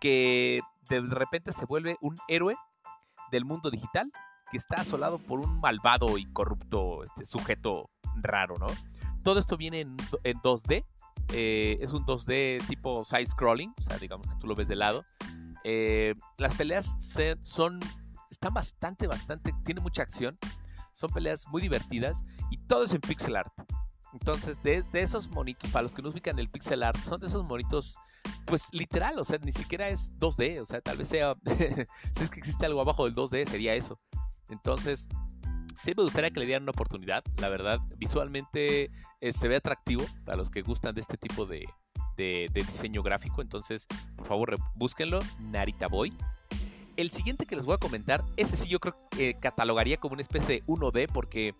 [0.00, 2.56] que de repente se vuelve un héroe
[3.30, 4.10] del mundo digital
[4.50, 8.66] que está asolado por un malvado y corrupto este, sujeto raro, ¿no?
[9.24, 10.84] Todo esto viene en, en 2D.
[11.32, 15.04] es un 2D tipo side-scrolling, o sea, digamos que tú lo ves de lado.
[15.64, 16.96] Eh, las peleas
[17.42, 17.80] son,
[18.30, 20.38] están bastante, bastante, tiene mucha acción.
[20.92, 23.52] Son peleas muy divertidas y todo es en pixel art.
[24.12, 27.44] Entonces, de, esos monitos, para los que no ubican el pixel art, son de esos
[27.44, 27.96] monitos,
[28.44, 31.34] pues literal, o sea, ni siquiera es 2D, o sea, tal vez sea,
[32.12, 33.98] si es que existe algo abajo del 2D, sería eso.
[34.50, 35.08] Entonces,
[35.82, 40.04] sí me gustaría que le dieran una oportunidad, la verdad, visualmente eh, se ve atractivo
[40.24, 41.66] para los que gustan de este tipo de,
[42.16, 43.42] de, diseño gráfico.
[43.42, 46.12] Entonces, por favor, búsquenlo, Narita Boy.
[46.96, 50.22] El siguiente que les voy a comentar, ese sí yo creo que catalogaría como una
[50.22, 51.54] especie de 1D porque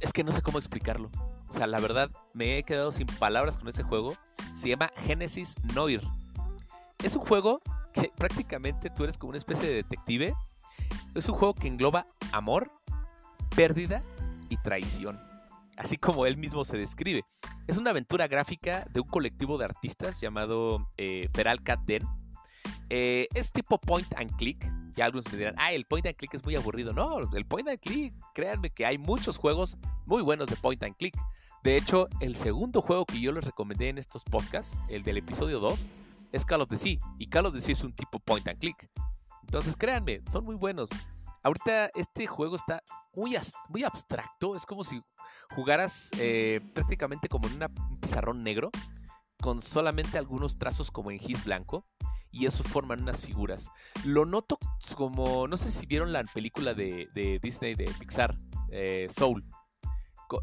[0.00, 1.10] es que no sé cómo explicarlo.
[1.56, 4.14] O sea, la verdad me he quedado sin palabras con ese juego.
[4.54, 6.02] Se llama Genesis Noir.
[7.02, 7.62] Es un juego
[7.94, 10.34] que prácticamente tú eres como una especie de detective.
[11.14, 12.70] Es un juego que engloba amor,
[13.54, 14.02] pérdida
[14.50, 15.18] y traición
[15.76, 17.24] así como él mismo se describe.
[17.66, 21.28] Es una aventura gráfica de un colectivo de artistas llamado eh,
[21.86, 22.02] Den.
[22.88, 24.70] Eh, es tipo point and click.
[24.94, 26.92] Ya algunos me dirán, ah, el point and click es muy aburrido.
[26.92, 30.96] No, el point and click, créanme que hay muchos juegos muy buenos de point and
[30.96, 31.16] click.
[31.66, 35.58] De hecho, el segundo juego que yo les recomendé en estos podcasts, el del episodio
[35.58, 35.90] 2,
[36.30, 36.96] es Call of the Sea.
[37.18, 38.88] Y Call of the Sea es un tipo point and click.
[39.42, 40.90] Entonces, créanme, son muy buenos.
[41.42, 43.34] Ahorita este juego está muy,
[43.84, 44.54] abstracto.
[44.54, 45.02] Es como si
[45.56, 48.70] jugaras eh, prácticamente como en un pizarrón negro,
[49.42, 51.84] con solamente algunos trazos como en gis blanco,
[52.30, 53.72] y eso forman unas figuras.
[54.04, 54.60] Lo noto
[54.94, 58.36] como, no sé si vieron la película de, Disney, de Pixar,
[58.70, 59.44] eh, Soul.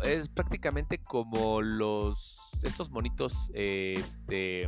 [0.04, 4.68] Es prácticamente como los, estos monitos, este...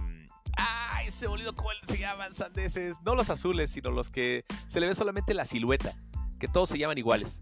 [0.58, 1.12] ¡Ay!
[1.12, 2.98] Se olvidó cómo se llaman, sandeses.
[3.06, 5.94] No los azules, sino los que se le ve solamente la silueta.
[6.40, 7.42] Que todos se llaman iguales.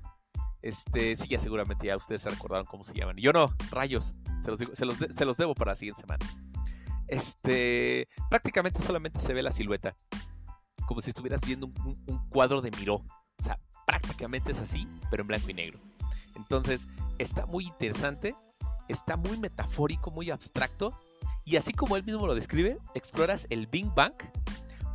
[0.64, 3.18] Este, sí, ya seguramente ya ustedes se recordaron cómo se llaman.
[3.18, 4.14] Yo no, rayos.
[4.42, 4.98] Se los, se los,
[5.38, 6.26] se debo para la siguiente semana.
[7.08, 9.96] Este, prácticamente solamente se ve la silueta.
[10.88, 12.96] Como si estuvieras viendo un, cuadro de Miró.
[12.96, 15.80] O sea, prácticamente es así, pero en blanco y negro.
[16.36, 18.36] Entonces, está muy interesante,
[18.88, 20.98] está muy metafórico, muy abstracto.
[21.46, 24.14] Y así como él mismo lo describe, exploras el Big Bang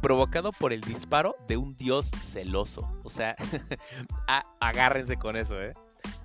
[0.01, 2.89] provocado por el disparo de un dios celoso.
[3.05, 3.37] O sea,
[4.61, 5.73] agárrense con eso, ¿eh?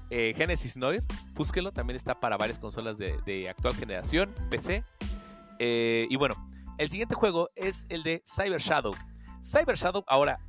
[0.09, 0.33] ¿eh?
[0.35, 4.83] Genesis Noir, búsquelo, también está para varias consolas de, actual generación, PC.
[5.59, 6.35] Eh, y bueno,
[6.77, 8.93] el siguiente juego es el de Cyber Shadow.
[9.41, 10.39] Cyber Shadow ahora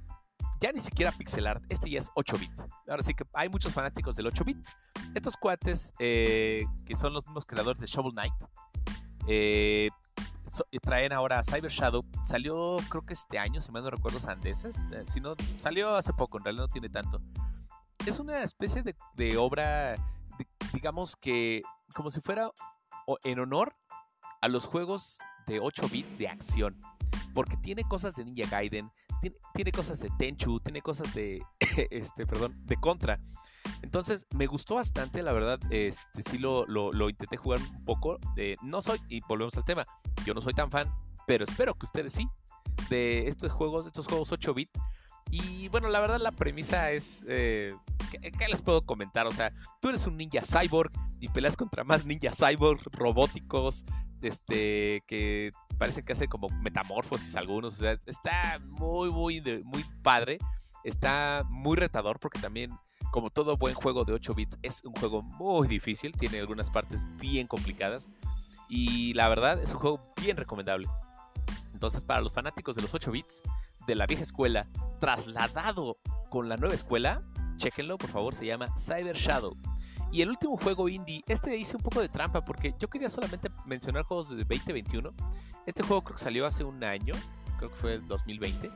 [0.65, 2.53] ya ni siquiera pixel art, este ya es 8 bit.
[2.89, 4.57] Ahora sí que hay muchos fanáticos del 8 bit.
[5.15, 8.33] Estos cuates eh, que son los mismos creadores de Shovel Knight
[10.81, 12.03] traen ahora Cyber Shadow.
[12.25, 14.81] Salió creo que este año, si mal no recuerdo, Sandeses.
[14.81, 17.21] Este, si no, salió hace poco, en realidad no tiene tanto.
[18.07, 19.97] Es una especie de, obra,
[20.73, 21.63] digamos que
[21.95, 22.51] como si fuera
[23.25, 23.77] en honor
[24.41, 26.81] a los juegos de 8 bit de acción.
[27.35, 28.91] Porque tiene cosas de Ninja Gaiden,
[29.55, 31.43] tiene, cosas de Tenchu, tiene cosas de,
[31.91, 33.21] este, perdón, de Contra.
[33.83, 38.19] Entonces me gustó bastante, la verdad, este, sí lo, lo, intenté jugar un poco.
[38.63, 39.85] no soy, y volvemos al tema,
[40.25, 40.93] yo no soy tan fan,
[41.27, 42.29] pero espero que ustedes sí,
[42.89, 44.71] de estos juegos, estos juegos 8 bit.
[45.31, 47.75] Y bueno, la verdad la premisa es, eh,
[48.11, 49.27] ¿qué, les puedo comentar?
[49.27, 53.85] O sea, tú eres un ninja cyborg y peleas contra más ninja cyborg robóticos,
[54.23, 57.75] este, que parece que hace como metamorfosis algunos.
[57.75, 60.39] O sea, está muy, muy, muy padre.
[60.85, 62.71] Está muy retador porque también
[63.15, 67.07] como todo buen juego de 8 bits, es un juego muy difícil, tiene algunas partes
[67.19, 68.11] bien complicadas
[68.69, 70.89] y la verdad es un juego bien recomendable.
[71.73, 73.41] Entonces, para los fanáticos de los 8 bits,
[73.87, 74.67] de la vieja escuela,
[74.99, 77.21] trasladado con la nueva escuela,
[77.57, 79.57] chequenlo por favor, se llama Cyber Shadow.
[80.15, 83.51] Y el último juego indie, este hice un poco de trampa porque yo quería solamente
[83.67, 85.13] mencionar juegos de 2021.
[85.67, 87.15] Este juego creo que salió hace un año,
[87.59, 88.71] creo que fue el 2020.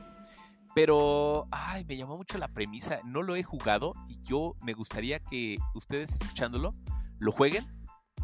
[0.75, 2.99] Pero, ay, me llamó mucho la premisa.
[3.05, 6.73] No lo he jugado y yo me gustaría que ustedes escuchándolo
[7.19, 7.65] lo jueguen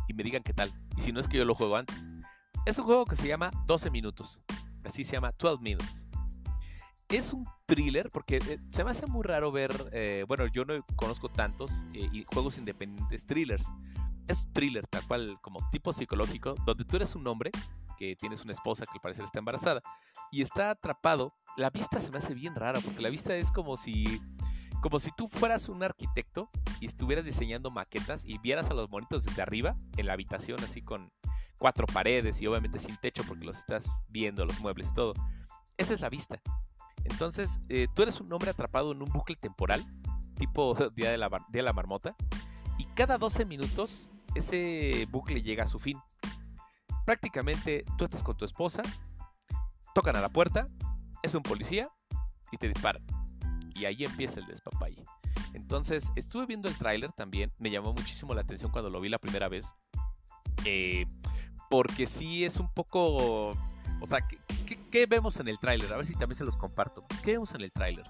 [0.10, 0.74] y me digan qué tal.
[0.98, 2.10] Y si no es que yo lo juego antes.
[2.66, 4.44] Es un juego que se llama 12 minutos.
[4.84, 6.06] Así se llama 12 minutes.
[7.16, 10.74] Es un thriller porque eh, se me hace muy raro ver, eh, bueno, yo no
[10.98, 13.72] conozco tantos eh, juegos independientes thrillers.
[14.28, 17.52] Es un thriller tal cual como tipo psicológico donde tú eres un hombre
[17.98, 19.82] que tienes una esposa que al parecer está embarazada
[20.30, 23.78] y está atrapado la vista se me hace bien rara, porque la vista es como
[23.78, 24.22] si,
[24.82, 26.50] como si tú fueras un arquitecto
[26.82, 30.82] y estuvieras diseñando maquetas y vieras a los monitos desde arriba en la habitación, así
[30.82, 31.14] con
[31.60, 35.14] cuatro paredes y obviamente sin techo porque los estás viendo, los muebles, todo.
[35.78, 36.42] Esa es la vista.
[37.06, 39.86] Entonces, eh, tú eres un hombre atrapado en un bucle temporal,
[40.38, 42.16] tipo Día de la, Día de la Marmota,
[42.78, 46.00] y cada 12 minutos ese bucle llega a su fin.
[47.06, 48.84] Prácticamente tú estás con tu esposa,
[49.94, 50.68] tocan a la puerta,
[51.24, 51.90] es un policía
[52.52, 53.06] y te disparan.
[53.74, 55.04] Y ahí empieza el despapalle.
[55.54, 57.52] Entonces, estuve viendo el tráiler también.
[57.58, 59.74] Me llamó muchísimo la atención cuando lo vi la primera vez.
[60.66, 61.06] Eh,
[61.70, 63.54] porque sí es un poco...
[64.02, 64.20] O sea,
[64.92, 65.92] ¿qué, vemos en el tráiler?
[65.94, 67.06] A ver si también se los comparto.
[67.24, 68.06] ¿Qué vemos en el tráiler?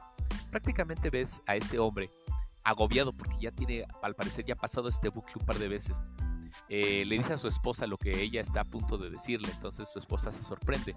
[0.52, 2.12] Prácticamente ves a este hombre
[2.64, 6.04] agobiado porque ya tiene, al parecer, ya ha pasado este bucle un par de veces.
[6.70, 9.90] Eh, le dice a su esposa lo que ella está a punto de decirle, entonces
[9.92, 10.96] su esposa se sorprende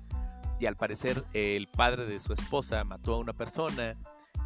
[0.61, 3.97] y al parecer el padre de su esposa mató a una persona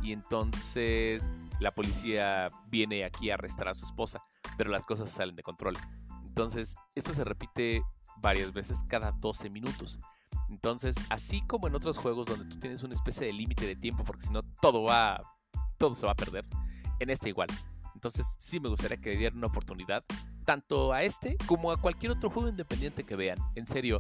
[0.02, 4.22] y entonces la policía viene aquí a arrestar a su esposa,
[4.57, 5.74] pero las cosas salen de control.
[6.26, 7.83] Entonces, esto se repite
[8.20, 10.00] varias veces cada 12 minutos.
[10.52, 14.04] Entonces, así como en otros juegos donde tú tienes una especie de límite de tiempo,
[14.04, 15.18] porque si no todo va,
[15.78, 16.44] todo se va a perder,
[17.00, 17.48] en este igual.
[17.94, 20.04] Entonces, sí me gustaría que le dieran una oportunidad,
[20.44, 23.38] tanto a este como a cualquier otro juego independiente que vean.
[23.54, 23.98] En serio,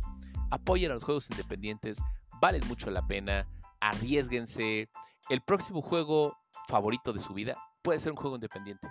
[0.50, 2.02] apoyen a los juegos independientes,
[2.38, 3.48] valen mucho la pena,
[3.80, 4.90] arriesguense.
[5.30, 6.36] El próximo juego
[6.68, 8.88] favorito de su vida puede ser un juego independiente.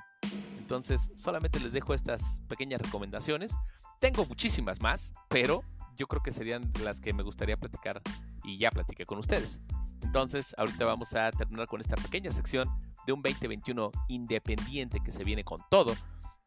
[0.58, 3.56] Entonces, solamente les dejo estas pequeñas recomendaciones.
[4.00, 5.64] Tengo muchísimas más, pero
[6.02, 8.02] yo creo que serían las que me gustaría platicar
[8.44, 9.62] y ya platiqué con ustedes.
[10.02, 12.68] Entonces, ahorita vamos a terminar con esta pequeña sección
[13.06, 15.94] de un 2021 independiente que se viene con todo.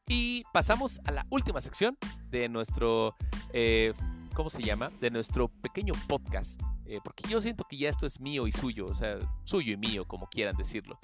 [0.09, 1.97] Y pasamos a la última sección
[2.31, 3.15] de nuestro
[3.53, 3.95] eh,
[4.35, 4.91] ¿cómo se llama?
[5.01, 6.61] De nuestro pequeño podcast.
[6.87, 9.77] Eh, porque yo siento que ya esto es mío y suyo, o sea, suyo y
[9.77, 10.99] mío, como quieran decirlo.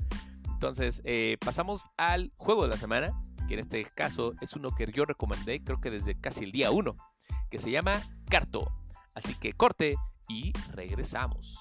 [0.52, 3.12] Entonces, eh, pasamos al juego de la semana,
[3.46, 6.72] que en este caso es uno que yo recomendé, creo que desde casi el día
[6.72, 6.96] 1,
[7.50, 8.70] que se llama Carto.
[9.14, 9.96] Así que corte
[10.28, 11.58] y regresamos.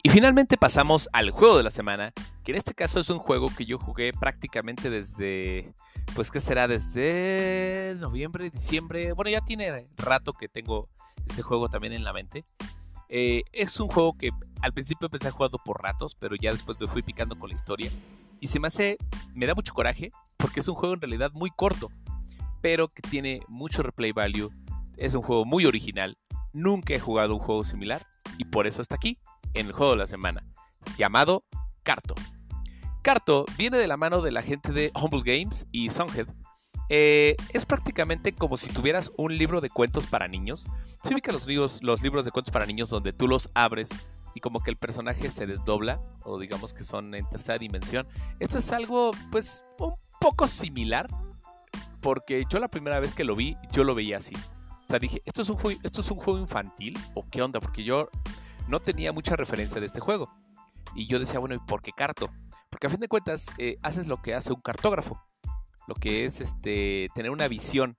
[0.00, 2.12] Y finalmente pasamos al juego de la semana,
[2.44, 5.74] que en este caso es un juego que yo jugué prácticamente desde,
[6.14, 10.88] pues que será desde noviembre, diciembre, bueno ya tiene rato que tengo
[11.28, 12.44] este juego también en la mente.
[13.08, 16.78] Eh, es un juego que al principio empecé a jugarlo por ratos, pero ya después
[16.80, 17.90] me fui picando con la historia.
[18.40, 18.98] Y se me hace,
[19.34, 21.90] me da mucho coraje, porque es un juego en realidad muy corto,
[22.60, 24.50] pero que tiene mucho replay value.
[24.96, 26.18] Es un juego muy original.
[26.52, 29.18] Nunca he jugado un juego similar y por eso está aquí
[29.54, 30.44] en el juego de la semana,
[30.96, 31.44] llamado
[31.82, 32.14] Carto.
[33.02, 36.26] Carto viene de la mano de la gente de Humble Games y Songhead.
[36.88, 40.66] Eh, es prácticamente como si tuvieras un libro de cuentos para niños.
[41.02, 43.90] ¿Se ubican los libros, los libros de cuentos para niños donde tú los abres
[44.34, 48.06] y como que el personaje se desdobla o digamos que son en tercera dimensión?
[48.40, 51.08] Esto es algo pues un poco similar
[52.00, 54.34] porque yo la primera vez que lo vi yo lo veía así.
[54.34, 57.60] O sea, dije, ¿esto es un juego, esto es un juego infantil o qué onda?
[57.60, 58.08] Porque yo
[58.68, 60.30] no tenía mucha referencia de este juego.
[60.94, 62.30] Y yo decía, bueno, ¿y por qué carto?
[62.70, 65.20] Porque a fin de cuentas eh, haces lo que hace un cartógrafo,
[65.88, 67.96] lo que es este, tener una visión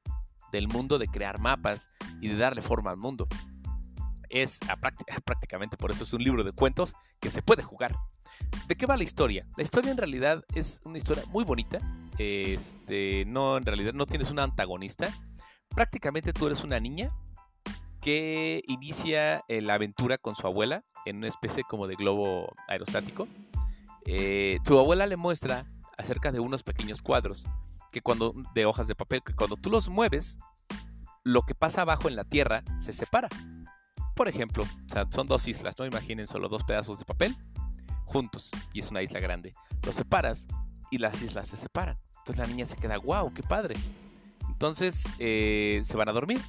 [0.52, 1.90] del mundo, de crear mapas
[2.22, 3.28] y de darle forma al mundo.
[4.30, 4.60] Es
[5.26, 7.96] prácticamente por eso es un libro de cuentos que se puede jugar.
[8.68, 9.46] ¿De qué va la historia?
[9.58, 11.80] La historia en realidad es una historia muy bonita.
[12.20, 15.10] Este, no, en realidad no tienes una antagonista.
[15.70, 17.10] Prácticamente tú eres una niña
[18.02, 23.28] que inicia eh, la aventura con su abuela en una especie como de globo aerostático.
[24.06, 25.66] Eh, tu abuela le muestra
[25.98, 27.46] acerca de unos pequeños cuadros
[27.92, 30.38] que cuando de hojas de papel que cuando tú los mueves,
[31.24, 33.30] lo que pasa abajo en la tierra se separa.
[34.16, 34.64] Por ejemplo,
[35.12, 37.36] son dos islas, no imaginen solo dos pedazos de papel
[38.10, 39.54] juntos y es una isla grande.
[39.84, 40.48] Los separas
[40.92, 41.98] y las islas se separan.
[42.18, 43.76] Entonces la niña se queda, wow, qué padre.
[44.50, 46.42] Entonces eh, se van a dormir.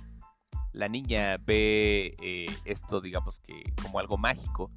[0.72, 4.70] La niña ve eh, esto, digamos que como algo mágico.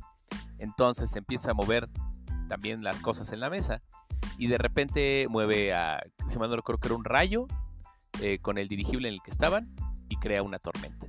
[0.60, 1.90] Entonces empieza a mover
[2.48, 3.82] también las cosas en la mesa.
[4.38, 7.48] Y de repente mueve a, si mal no que era un rayo
[8.22, 9.76] eh, con el dirigible en el que estaban
[10.10, 11.08] y crea una tormenta.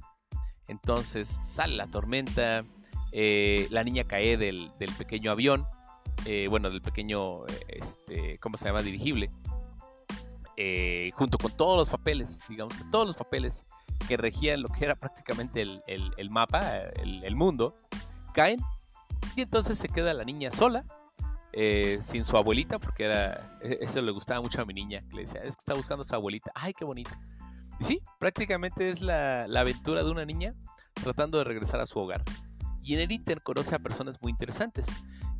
[0.68, 2.64] Entonces sale la tormenta,
[3.12, 5.66] la niña cae del, del pequeño avión,
[6.48, 8.82] bueno, del pequeño, este, ¿cómo se llama?
[8.82, 9.30] Dirigible
[10.56, 13.66] eh, junto con todos los papeles, digamos que todos los papeles
[14.06, 17.74] que regían lo que era prácticamente el, mapa, el, mundo,
[18.32, 18.60] caen
[19.34, 20.84] y entonces se queda la niña sola,
[21.56, 25.16] eh, sin su abuelita, porque era, e, eso le gustaba mucho a mi niña, que
[25.16, 27.12] le decía, es que está buscando a su abuelita, ay, qué bonito.
[27.78, 30.54] Y sí, prácticamente es la, aventura de una niña
[30.94, 32.24] tratando de regresar a su hogar.
[32.82, 34.86] Y en el Inter conoce a personas muy interesantes.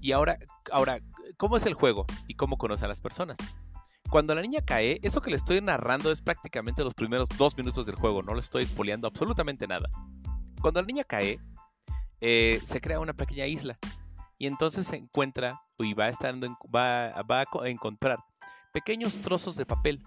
[0.01, 0.39] Y ahora,
[0.71, 1.01] ahora,
[1.37, 2.07] ¿cómo es el juego?
[2.29, 3.37] ¿Y cómo conoce a las personas?
[4.09, 7.87] Cuando la niña cae, eso que le estoy narrando es prácticamente los primeros dos minutos
[7.87, 9.89] del juego, no le estoy espoleando absolutamente nada.
[10.63, 11.41] Cuando la niña cae,
[12.21, 13.79] eh, se crea una pequeña isla
[14.39, 18.19] y entonces se encuentra y va, estando va, va a encontrar
[18.73, 20.01] pequeños trozos de papel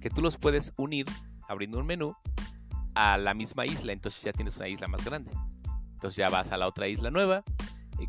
[0.00, 1.06] que tú los puedes unir
[1.48, 2.14] abriendo un menú
[2.94, 5.30] a la misma isla, entonces ya tienes una isla más grande.
[5.92, 7.44] Entonces ya vas a la otra isla nueva,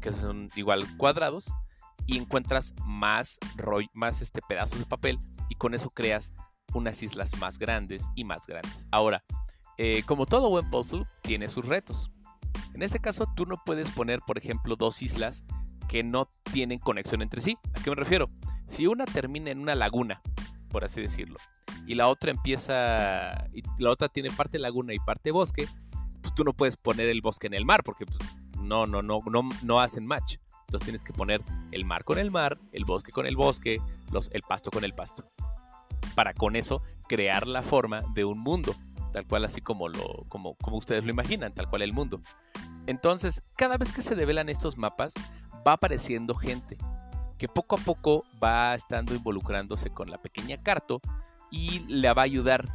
[0.02, 1.52] que son igual cuadrados,
[2.06, 3.38] y encuentras más,
[3.94, 6.34] más este pedazos de papel y con eso creas
[6.74, 8.88] unas islas más grandes y más grandes.
[8.92, 9.24] Ahora,
[9.78, 12.10] eh, como todo buen puzzle, tiene sus retos.
[12.74, 15.44] En este caso, tú no puedes poner, por ejemplo, dos islas
[15.88, 17.58] que no tienen conexión entre sí.
[17.74, 18.28] ¿A qué me refiero?
[18.68, 20.22] Si una termina en una laguna,
[20.70, 21.38] por así decirlo,
[21.86, 25.68] y la otra empieza, y la otra tiene parte laguna y parte bosque,
[26.22, 28.20] pues tú no puedes poner el bosque en el mar porque pues,
[28.62, 29.22] no, no, no,
[29.64, 30.36] no, hacen match.
[30.68, 31.42] Entonces tienes que poner
[31.72, 33.82] el mar con el mar, el bosque con el bosque,
[34.32, 35.32] el pasto con el pasto.
[36.14, 38.76] Para con eso crear la forma de un mundo,
[39.18, 42.22] tal cual así como, lo, como, como ustedes lo imaginan, tal cual el mundo.
[42.86, 45.16] Entonces, cada vez que se develan estos mapas,
[45.68, 46.78] va apareciendo gente
[47.40, 51.02] que poco a poco va estando involucrándose con la pequeña Carto
[51.50, 52.68] y le va a ayudar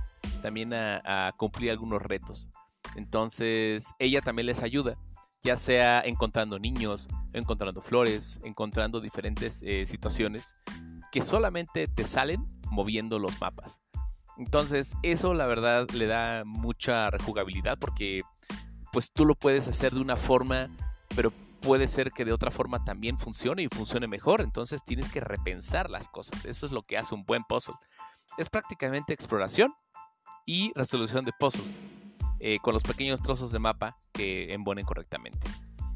[0.42, 2.48] también a, a cumplir algunos retos.
[2.96, 4.98] Entonces, ella también les ayuda
[5.44, 10.54] ya sea encontrando niños, encontrando flores, encontrando diferentes eh, situaciones
[11.10, 13.80] que solamente te salen moviendo los mapas.
[14.42, 18.22] Entonces eso la verdad le da mucha rejugabilidad porque
[18.92, 20.68] pues tú lo puedes hacer de una forma,
[21.14, 24.40] pero puede ser que de otra forma también funcione y funcione mejor.
[24.40, 26.44] Entonces tienes que repensar las cosas.
[26.44, 27.76] Eso es lo que hace un buen puzzle.
[28.36, 29.72] Es prácticamente exploración
[30.44, 31.78] y resolución de puzzles.
[32.40, 35.46] Eh, con los pequeños trozos de mapa que embonen correctamente.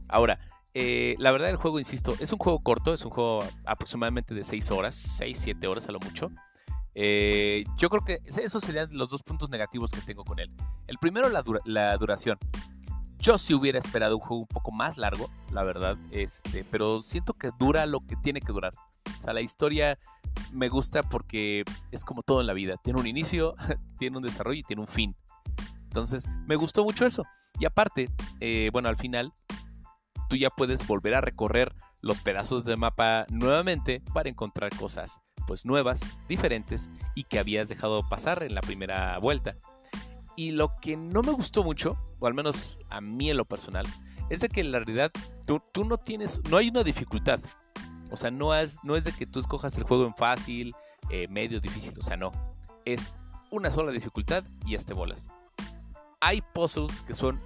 [0.07, 0.39] Ahora,
[0.73, 4.45] eh, la verdad el juego, insisto, es un juego corto, es un juego aproximadamente de
[4.45, 6.31] 6 horas, 6, 7 horas a lo mucho.
[6.99, 10.51] Eh, yo creo que esos serían los dos puntos negativos que tengo con él.
[10.87, 12.39] El primero, la, duración.
[13.19, 17.35] Yo sí hubiera esperado un juego un poco más largo, la verdad, este, pero siento
[17.35, 18.73] que dura lo que tiene que durar.
[19.19, 19.99] O sea, la historia
[20.53, 22.77] me gusta porque es como todo en la vida.
[22.83, 23.55] Tiene un inicio,
[23.99, 25.15] tiene un desarrollo y tiene un fin.
[25.85, 27.25] Entonces, me gustó mucho eso.
[27.61, 29.35] Y aparte, eh, bueno, al final,
[30.31, 35.65] tú ya puedes volver a recorrer los pedazos de mapa nuevamente para encontrar cosas pues
[35.65, 39.57] nuevas, diferentes y que habías dejado pasar en la primera vuelta.
[40.37, 43.87] Y lo que no me gustó mucho, o al menos a mí en lo personal,
[44.29, 45.11] es de que en la realidad
[45.47, 47.41] tú, no tienes, no hay una dificultad.
[48.11, 50.75] O sea, no es, no es de que tú escojas el juego en fácil,
[51.11, 51.95] eh, medio, difícil.
[51.99, 52.33] O sea, no.
[52.85, 53.13] Es
[53.51, 55.29] una sola dificultad y este bolas
[56.21, 57.41] hay puzzles que son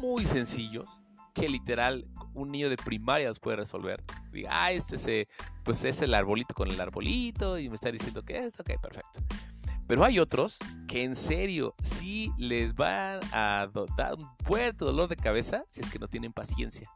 [0.00, 0.88] muy sencillos,
[1.34, 4.02] que literal un niño de primaria los puede resolver.
[4.48, 5.28] Ah, este se,
[5.62, 9.20] pues es el arbolito con el arbolito y me está diciendo que es, ok, perfecto.
[9.86, 10.58] Pero hay otros
[10.88, 15.90] que en serio sí les van a dar un fuerte dolor de cabeza si es
[15.90, 16.90] que no tienen paciencia.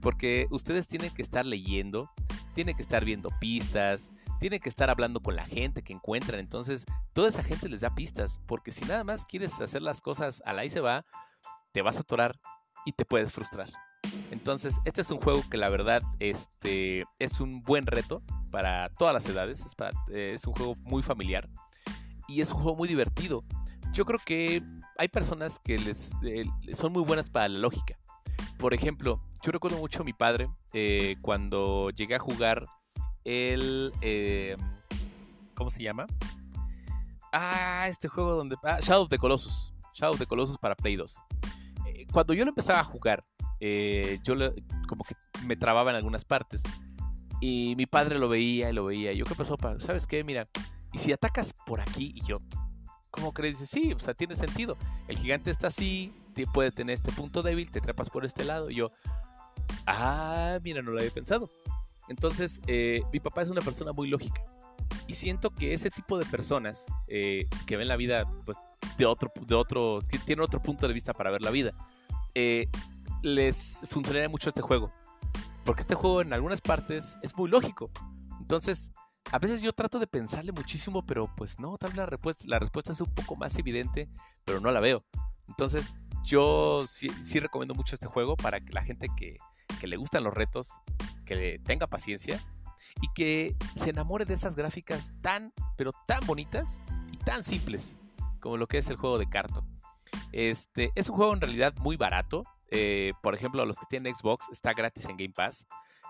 [0.00, 2.10] Porque ustedes tienen que estar leyendo,
[2.54, 6.40] tienen que estar viendo pistas, tiene que estar hablando con la gente que encuentran.
[6.40, 10.42] Entonces, toda esa gente les da pistas, porque si nada más quieres hacer las cosas
[10.46, 11.04] a la y se va,
[11.72, 12.40] te vas a atorar
[12.86, 13.70] y te puedes frustrar.
[14.30, 19.14] Entonces, este es un juego que la verdad este, es un buen reto para todas
[19.14, 19.64] las edades.
[19.64, 19.74] Es,
[20.12, 21.48] es un juego muy familiar
[22.28, 23.44] y es un juego muy divertido.
[23.92, 24.62] Yo creo que
[24.98, 26.44] hay personas que les eh,
[26.74, 27.98] son muy buenas para la lógica.
[28.58, 32.66] Por ejemplo, yo recuerdo mucho a mi padre eh, cuando llegué a jugar
[33.24, 33.92] el...
[34.00, 34.56] Eh,
[35.54, 36.06] ¿Cómo se llama?
[37.32, 38.56] Ah, este juego donde...
[38.62, 39.72] Ah, Shadow the Colossus.
[39.94, 41.16] Shadow of the Colossus para Play 2.
[41.86, 43.24] Eh, cuando yo lo empezaba a jugar,
[43.60, 44.34] eh, yo
[44.88, 45.14] como que
[45.46, 46.62] me trababa en algunas partes.
[47.40, 49.12] Y mi padre lo veía y lo veía.
[49.12, 49.80] yo, ¿qué pasó, padre?
[49.80, 50.24] ¿Sabes qué?
[50.24, 50.46] Mira,
[50.92, 52.38] y si atacas por aquí, y yo,
[53.10, 53.60] ¿cómo crees?
[53.60, 54.76] Dice, sí, o sea, tiene sentido.
[55.08, 56.12] El gigante está así,
[56.46, 58.70] puede tener este punto débil, te atrapas por este lado.
[58.70, 58.90] Y yo,
[59.86, 61.50] ah, mira, no lo había pensado.
[62.08, 64.44] Entonces, eh, mi papá es una persona muy lógica.
[65.06, 68.58] Y siento que ese tipo de personas eh, que ven la vida, pues,
[68.98, 71.72] de otro, de otro, que tienen otro punto de vista para ver la vida,
[72.34, 72.68] eh,
[73.22, 74.92] les funcionaría mucho este juego.
[75.64, 77.90] Porque este juego en algunas partes es muy lógico.
[78.40, 78.92] Entonces,
[79.30, 82.58] a veces yo trato de pensarle muchísimo, pero pues no, tal vez la respuesta, la
[82.58, 84.08] respuesta es un poco más evidente,
[84.44, 85.04] pero no la veo.
[85.48, 85.94] Entonces,
[86.24, 89.36] yo sí, sí recomiendo mucho este juego para que la gente que,
[89.80, 90.72] que le gustan los retos,
[91.24, 92.40] que tenga paciencia
[93.00, 97.98] y que se enamore de esas gráficas tan, pero tan bonitas y tan simples
[98.40, 99.64] como lo que es el juego de Carto.
[100.32, 102.44] Este, es un juego en realidad muy barato.
[102.70, 105.66] Eh, por ejemplo, los que tienen Xbox está gratis en Game Pass.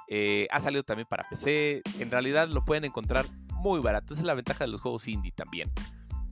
[0.08, 1.82] Eh, ha salido también para PC.
[1.98, 4.12] En realidad lo pueden encontrar muy barato.
[4.12, 5.70] Esa es la ventaja de los juegos indie también.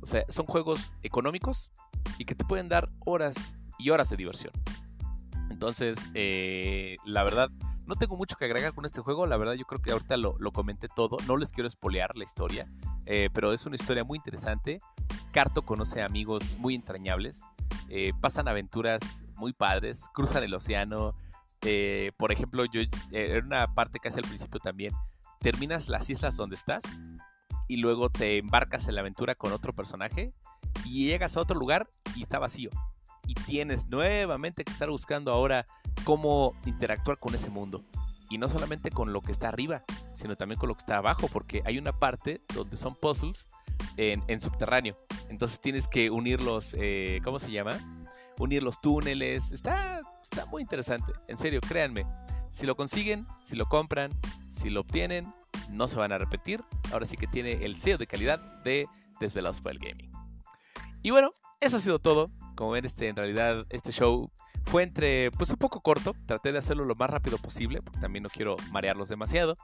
[0.02, 1.72] O sea, son juegos económicos
[2.18, 4.52] y que te pueden dar horas y horas de diversión.
[5.50, 7.50] Entonces, eh, la verdad,
[7.86, 9.26] no tengo mucho que agregar con este juego.
[9.26, 11.16] La verdad, yo creo que ahorita lo, comenté todo.
[11.26, 12.70] No les quiero espolear la historia,
[13.32, 14.80] pero es una historia muy interesante.
[15.32, 17.46] Carto conoce amigos muy entrañables.
[17.88, 21.14] Eh, pasan aventuras muy padres, cruzan el océano.
[21.62, 24.92] Eh, por ejemplo, yo eh, en una parte casi al principio también,
[25.40, 26.82] terminas las islas donde estás
[27.68, 30.32] y luego te embarcas en la aventura con otro personaje
[30.84, 32.70] y llegas a otro lugar y está vacío.
[33.26, 35.66] Y tienes nuevamente que estar buscando ahora
[36.04, 37.84] cómo interactuar con ese mundo.
[38.30, 41.28] Y no solamente con lo que está arriba, sino también con lo que está abajo,
[41.32, 43.48] porque hay una parte donde son puzzles
[43.96, 44.96] en, subterráneo.
[45.30, 47.78] Entonces tienes que unir los, eh, ¿cómo se llama?
[48.38, 49.52] Unir los túneles.
[49.52, 51.12] Está, está muy interesante.
[51.26, 52.06] En serio, créanme.
[52.50, 54.10] Si lo consiguen, si lo compran,
[54.50, 55.32] si lo obtienen,
[55.70, 56.64] no se van a repetir.
[56.92, 58.88] Ahora sí que tiene el sello de calidad de
[59.20, 60.10] Desvelados por el Gaming.
[61.02, 62.30] Y bueno, eso ha sido todo.
[62.54, 64.30] Como ven, este, en realidad este show
[64.68, 66.14] fue entre, pues un poco corto.
[66.26, 69.56] Traté de hacerlo lo más rápido posible, porque también no quiero marearlos demasiado.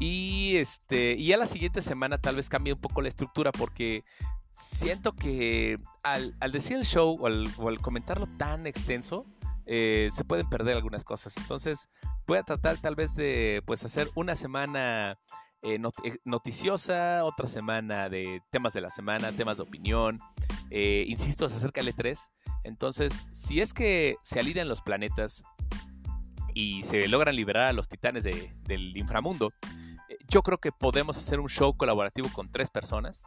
[0.00, 4.04] Y este, y a la siguiente semana tal vez cambie un poco la estructura porque
[4.50, 9.24] siento que al, decir el show o al, comentarlo tan extenso,
[9.66, 11.36] eh, se pueden perder algunas cosas.
[11.36, 11.88] Entonces,
[12.26, 15.18] voy a tratar tal vez de pues hacer una semana
[15.62, 20.18] eh, eh, noticiosa, otra semana de temas de la semana, temas de opinión.
[20.70, 22.18] insisto, se acerca el E3.
[22.64, 25.44] Entonces, si es que se alinean los planetas
[26.54, 29.50] y se logran liberar a los titanes del inframundo,
[30.28, 33.22] yo creo que podemos hacer un show colaborativo con tres personas.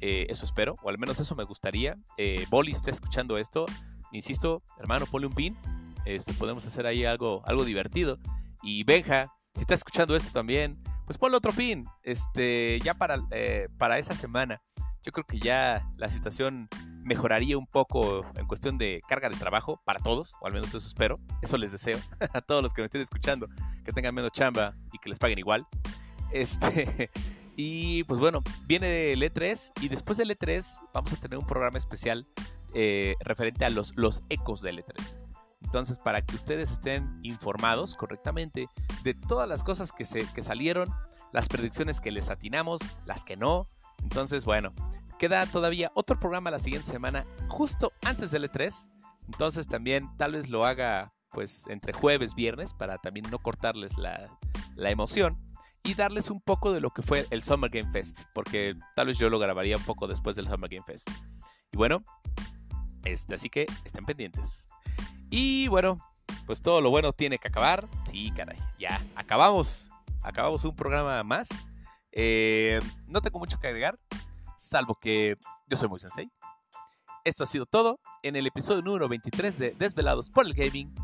[0.00, 1.96] Eh, eso espero, o al menos eso me gustaría.
[2.16, 3.66] Eh, Boli está escuchando esto.
[4.12, 5.56] Insisto, hermano, ponle un pin.
[6.04, 8.18] Este, podemos hacer ahí algo, algo divertido.
[8.62, 11.86] Y Benja, si está escuchando esto también, pues ponle otro pin.
[12.02, 14.62] Este, ya para, eh, para esa semana.
[15.02, 16.68] Yo creo que ya la situación
[17.04, 20.78] mejoraría un poco en cuestión de carga de trabajo para todos, o al menos eso
[20.78, 21.18] espero.
[21.42, 21.98] Eso les deseo
[22.32, 23.48] a todos los que me estén escuchando,
[23.84, 25.66] que tengan menos chamba y que les paguen igual.
[26.32, 27.10] Este,
[27.56, 31.78] y pues bueno, viene el E3 y después del E3 vamos a tener un programa
[31.78, 32.26] especial
[32.72, 35.20] eh, referente a los, los ecos del E3.
[35.62, 38.68] Entonces, para que ustedes estén informados correctamente
[39.02, 40.88] de todas las cosas que, se, que salieron,
[41.32, 43.68] las predicciones que les atinamos, las que no.
[44.02, 44.72] Entonces, bueno,
[45.18, 48.72] queda todavía otro programa la siguiente semana, justo antes del E3.
[49.26, 54.38] Entonces también tal vez lo haga pues entre jueves, viernes, para también no cortarles la,
[54.76, 55.38] la emoción
[55.84, 59.18] y darles un poco de lo que fue el Summer Game Fest, porque tal vez
[59.18, 61.08] yo lo grabaría un poco después del Summer Game Fest.
[61.72, 62.02] Y bueno,
[63.04, 64.66] este, así que estén pendientes.
[65.28, 65.98] Y bueno,
[66.46, 67.86] pues todo lo bueno tiene que acabar.
[68.10, 69.90] Sí, caray, ya, acabamos.
[70.22, 71.48] Acabamos un programa más.
[72.12, 73.98] Eh, no tengo mucho que agregar,
[74.64, 75.36] salvo que
[75.68, 76.30] yo soy muy sensei.
[77.24, 80.94] Esto ha sido todo en el episodio número 23 de Desvelados por el Gaming.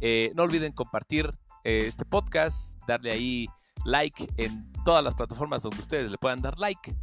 [0.00, 1.32] Eh, no olviden compartir
[1.64, 3.46] eh, este podcast, darle ahí
[3.84, 6.96] like en todas las plataformas donde ustedes le puedan dar like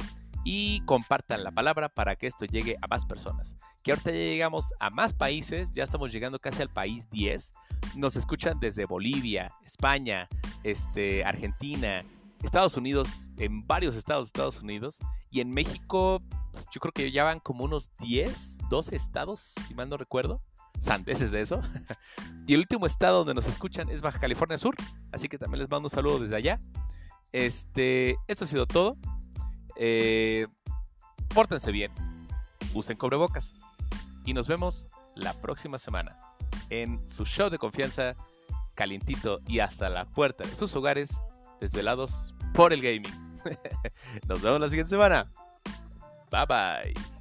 [0.44, 3.56] y compartan la palabra para que esto llegue a más personas.
[3.82, 7.52] Que ahorita ya llegamos a más países, ya estamos llegando casi al país 10.
[7.96, 10.28] Nos escuchan desde Bolivia, España,
[10.62, 12.04] este, Argentina,
[12.42, 14.98] Estados Unidos, en varios estados de Estados Unidos
[15.30, 16.22] y en México
[16.72, 20.42] yo creo que ya van como unos 10, 12 estados, si mal no recuerdo
[20.80, 21.60] sandeces de eso.
[22.46, 24.76] y el último estado donde nos escuchan es Baja California Sur,
[25.12, 26.58] así que también les mando un saludo desde allá.
[27.32, 28.96] Este, esto ha sido todo.
[29.76, 30.46] Eh,
[31.28, 31.92] pórtense bien,
[32.74, 33.54] usen cobrebocas.
[34.24, 36.18] Y nos vemos la próxima semana
[36.70, 38.14] en su show de confianza,
[38.74, 41.22] calientito y hasta la puerta de sus hogares,
[41.60, 43.14] desvelados por el gaming.
[44.28, 45.30] Nos vemos la siguiente semana.
[46.30, 47.17] Bye bye.